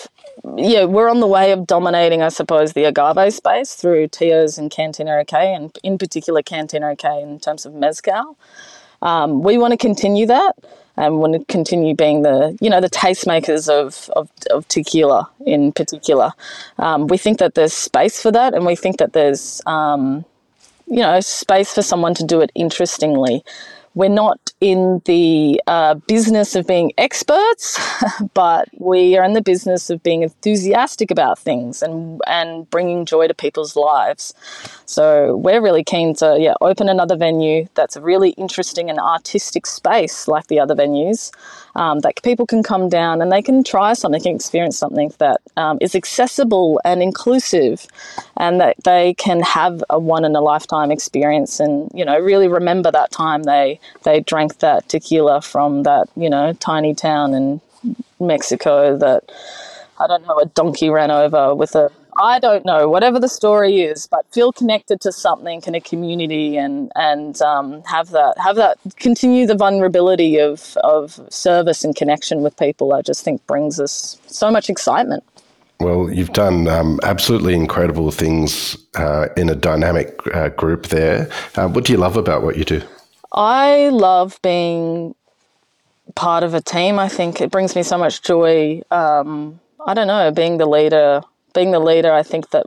yeah, 0.56 0.84
we're 0.84 1.10
on 1.10 1.20
the 1.20 1.26
way 1.26 1.52
of 1.52 1.66
dominating, 1.66 2.22
I 2.22 2.28
suppose, 2.28 2.72
the 2.72 2.84
agave 2.84 3.32
space 3.32 3.74
through 3.74 4.08
Tio's 4.08 4.58
and 4.58 4.70
Cantina 4.70 5.18
OK, 5.18 5.54
and 5.54 5.76
in 5.82 5.98
particular 5.98 6.42
Cantina 6.42 6.90
OK 6.90 7.22
in 7.22 7.38
terms 7.40 7.66
of 7.66 7.74
mezcal. 7.74 8.36
Um, 9.02 9.42
we 9.42 9.58
want 9.58 9.72
to 9.72 9.78
continue 9.78 10.26
that 10.26 10.56
and 10.96 11.18
want 11.18 11.32
to 11.32 11.44
continue 11.46 11.94
being 11.94 12.22
the 12.22 12.56
you 12.60 12.68
know 12.68 12.80
the 12.80 12.90
tastemakers 12.90 13.68
of, 13.68 14.10
of, 14.10 14.30
of 14.50 14.66
tequila 14.68 15.28
in 15.46 15.72
particular. 15.72 16.32
Um, 16.78 17.06
we 17.06 17.16
think 17.16 17.38
that 17.38 17.54
there's 17.54 17.72
space 17.72 18.20
for 18.20 18.30
that, 18.32 18.54
and 18.54 18.66
we 18.66 18.76
think 18.76 18.98
that 18.98 19.12
there's 19.12 19.62
um, 19.66 20.24
you 20.86 20.98
know 21.00 21.20
space 21.20 21.72
for 21.74 21.82
someone 21.82 22.14
to 22.14 22.24
do 22.24 22.40
it 22.40 22.50
interestingly. 22.54 23.42
We're 23.94 24.08
not 24.10 24.49
in 24.60 25.00
the 25.06 25.60
uh, 25.66 25.94
business 25.94 26.54
of 26.54 26.66
being 26.66 26.92
experts, 26.98 27.78
but 28.34 28.68
we 28.78 29.16
are 29.16 29.24
in 29.24 29.32
the 29.32 29.40
business 29.40 29.88
of 29.88 30.02
being 30.02 30.22
enthusiastic 30.22 31.10
about 31.10 31.38
things 31.38 31.82
and 31.82 32.20
and 32.26 32.68
bringing 32.70 33.06
joy 33.06 33.26
to 33.26 33.34
people's 33.34 33.74
lives. 33.74 34.34
So 34.86 35.36
we're 35.36 35.62
really 35.62 35.84
keen 35.84 36.14
to 36.16 36.36
yeah 36.38 36.54
open 36.60 36.88
another 36.88 37.16
venue 37.16 37.68
that's 37.74 37.96
a 37.96 38.02
really 38.02 38.30
interesting 38.30 38.90
and 38.90 38.98
artistic 38.98 39.66
space 39.66 40.28
like 40.28 40.46
the 40.48 40.60
other 40.60 40.74
venues 40.74 41.30
um, 41.80 42.00
that 42.00 42.22
people 42.22 42.46
can 42.46 42.62
come 42.62 42.90
down 42.90 43.22
and 43.22 43.32
they 43.32 43.40
can 43.40 43.64
try 43.64 43.94
something, 43.94 44.20
can 44.20 44.36
experience 44.36 44.76
something 44.76 45.12
that 45.16 45.40
um, 45.56 45.78
is 45.80 45.94
accessible 45.94 46.78
and 46.84 47.02
inclusive, 47.02 47.86
and 48.36 48.60
that 48.60 48.76
they 48.84 49.14
can 49.14 49.40
have 49.40 49.82
a 49.88 49.98
one 49.98 50.26
in 50.26 50.36
a 50.36 50.42
lifetime 50.42 50.90
experience 50.90 51.58
and 51.58 51.90
you 51.94 52.04
know 52.04 52.18
really 52.18 52.48
remember 52.48 52.90
that 52.90 53.10
time 53.10 53.44
they 53.44 53.80
they 54.02 54.20
drank 54.20 54.58
that 54.58 54.86
tequila 54.90 55.40
from 55.40 55.82
that 55.84 56.06
you 56.16 56.28
know 56.28 56.52
tiny 56.54 56.94
town 56.94 57.32
in 57.32 57.60
Mexico 58.20 58.98
that 58.98 59.32
I 59.98 60.06
don't 60.06 60.26
know 60.26 60.38
a 60.38 60.46
donkey 60.46 60.90
ran 60.90 61.10
over 61.10 61.54
with 61.54 61.74
a 61.74 61.90
I 62.20 62.38
don't 62.38 62.66
know, 62.66 62.86
whatever 62.86 63.18
the 63.18 63.28
story 63.28 63.80
is, 63.80 64.06
but 64.06 64.26
feel 64.30 64.52
connected 64.52 65.00
to 65.00 65.10
something 65.10 65.62
in 65.66 65.74
a 65.74 65.80
community 65.80 66.58
and 66.58 66.92
and 66.94 67.40
um, 67.40 67.82
have 67.84 68.10
that 68.10 68.34
have 68.38 68.56
that 68.56 68.76
continue 68.96 69.46
the 69.46 69.54
vulnerability 69.54 70.38
of 70.38 70.76
of 70.84 71.18
service 71.30 71.82
and 71.82 71.96
connection 71.96 72.42
with 72.42 72.56
people. 72.58 72.92
I 72.92 73.00
just 73.00 73.24
think 73.24 73.44
brings 73.46 73.80
us 73.80 74.18
so 74.26 74.50
much 74.50 74.68
excitement. 74.68 75.24
Well, 75.80 76.12
you've 76.12 76.34
done 76.34 76.68
um, 76.68 77.00
absolutely 77.04 77.54
incredible 77.54 78.10
things 78.10 78.76
uh, 78.96 79.28
in 79.38 79.48
a 79.48 79.54
dynamic 79.54 80.20
uh, 80.34 80.50
group 80.50 80.88
there. 80.88 81.30
Uh, 81.56 81.68
what 81.68 81.86
do 81.86 81.94
you 81.94 81.98
love 81.98 82.18
about 82.18 82.42
what 82.42 82.58
you 82.58 82.64
do? 82.64 82.82
I 83.32 83.88
love 83.88 84.38
being 84.42 85.14
part 86.16 86.42
of 86.42 86.52
a 86.52 86.60
team. 86.60 86.98
I 86.98 87.08
think 87.08 87.40
it 87.40 87.50
brings 87.50 87.74
me 87.74 87.82
so 87.82 87.96
much 87.96 88.20
joy. 88.22 88.82
Um, 88.90 89.58
I 89.86 89.94
don't 89.94 90.06
know, 90.06 90.30
being 90.30 90.58
the 90.58 90.66
leader 90.66 91.22
being 91.52 91.70
the 91.70 91.80
leader, 91.80 92.12
I 92.12 92.22
think 92.22 92.50
that 92.50 92.66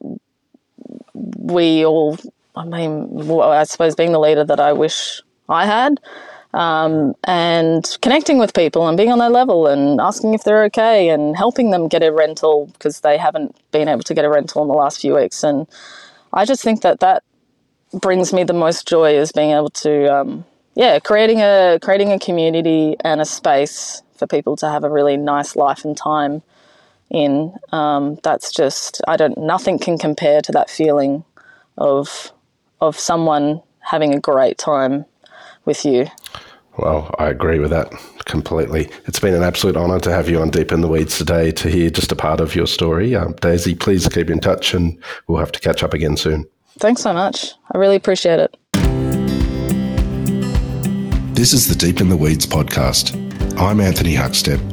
we 1.14 1.86
all, 1.86 2.18
I 2.56 2.66
mean, 2.66 3.08
well, 3.10 3.52
I 3.52 3.64
suppose 3.64 3.96
being 3.96 4.12
the 4.12 4.20
leader 4.20 4.44
that 4.44 4.60
I 4.60 4.74
wish 4.74 5.22
I 5.50 5.66
had, 5.66 6.00
um, 6.54 7.16
and 7.24 7.98
connecting 8.02 8.38
with 8.38 8.54
people 8.54 8.88
and 8.88 8.96
being 8.96 9.12
on 9.12 9.20
their 9.20 9.30
level 9.30 9.68
and 9.68 10.00
asking 10.00 10.34
if 10.36 10.44
they're 10.44 10.64
okay 10.66 11.10
and 11.10 11.36
helping 11.36 11.72
them 11.72 11.88
get 11.88 12.04
a 12.04 12.12
rental 12.12 12.68
because 12.74 13.02
they 13.02 13.18
haven't 13.18 13.56
been 13.72 13.88
able 13.88 14.04
to 14.04 14.14
get 14.14 14.24
a 14.24 14.30
rental 14.30 14.62
in 14.62 14.68
the 14.68 14.76
last 14.76 15.02
few 15.02 15.16
weeks. 15.16 15.44
And 15.44 15.68
I 16.32 16.46
just 16.46 16.62
think 16.62 16.82
that 16.82 17.00
that 17.00 17.24
brings 17.92 18.34
me 18.34 18.44
the 18.44 18.54
most 18.54 18.88
joy 18.88 19.16
is 19.16 19.32
being 19.32 19.52
able 19.52 19.72
to, 19.72 20.14
um, 20.14 20.46
yeah, 20.76 21.00
creating 21.00 21.42
a 21.42 21.80
creating 21.82 22.12
a 22.12 22.20
community 22.20 22.96
and 23.04 23.20
a 23.20 23.26
space 23.26 24.02
for 24.16 24.28
people 24.28 24.56
to 24.58 24.70
have 24.70 24.84
a 24.84 24.90
really 24.90 25.18
nice 25.18 25.56
life 25.56 25.84
and 25.86 25.98
time 25.98 26.44
in. 27.14 27.54
Um, 27.72 28.20
that's 28.24 28.52
just 28.52 29.02
I 29.08 29.16
don't 29.16 29.38
nothing 29.38 29.80
can 29.80 29.98
compare 29.98 30.42
to 30.42 30.52
that 30.52 30.70
feeling 30.70 31.24
of 31.78 32.32
of 32.82 33.00
someone 33.00 33.62
having 33.80 34.14
a 34.14 34.20
great 34.20 34.58
time 34.58 35.06
with 35.64 35.86
you. 35.86 36.08
Well, 36.78 37.14
I 37.20 37.28
agree 37.28 37.60
with 37.60 37.70
that 37.70 37.94
completely. 38.26 38.90
It's 39.06 39.20
been 39.20 39.36
an 39.36 39.44
absolute 39.44 39.78
honour 39.78 40.00
to 40.02 40.12
have 40.12 40.28
you 40.28 40.42
on 40.42 40.50
Deep 40.50 40.72
in 40.72 40.82
the 40.82 40.88
Weeds 40.88 41.18
today 41.20 41.52
to 41.52 41.70
hear 41.70 41.92
just 41.92 42.12
a 42.12 42.16
part 42.16 42.42
of 42.42 42.56
your 42.56 42.66
story. 42.66 43.16
Um, 43.16 43.34
Daisy, 43.42 43.76
please 43.76 44.08
keep 44.10 44.30
in 44.30 44.40
touch 44.40 44.74
and 44.74 44.98
we'll 45.28 45.38
have 45.38 45.52
to 45.52 45.60
catch 45.60 45.84
up 45.84 45.94
again 45.94 46.18
soon. 46.18 46.46
Thanks 46.80 47.04
so 47.04 47.14
much. 47.14 47.54
I 47.72 47.78
really 47.78 47.96
appreciate 47.96 48.40
it. 48.40 48.58
This 51.36 51.54
is 51.54 51.68
the 51.68 51.76
Deep 51.76 52.02
in 52.02 52.10
the 52.10 52.18
Weeds 52.18 52.48
podcast. 52.48 53.16
I'm 53.60 53.80
Anthony 53.80 54.16
Huckstep 54.16 54.73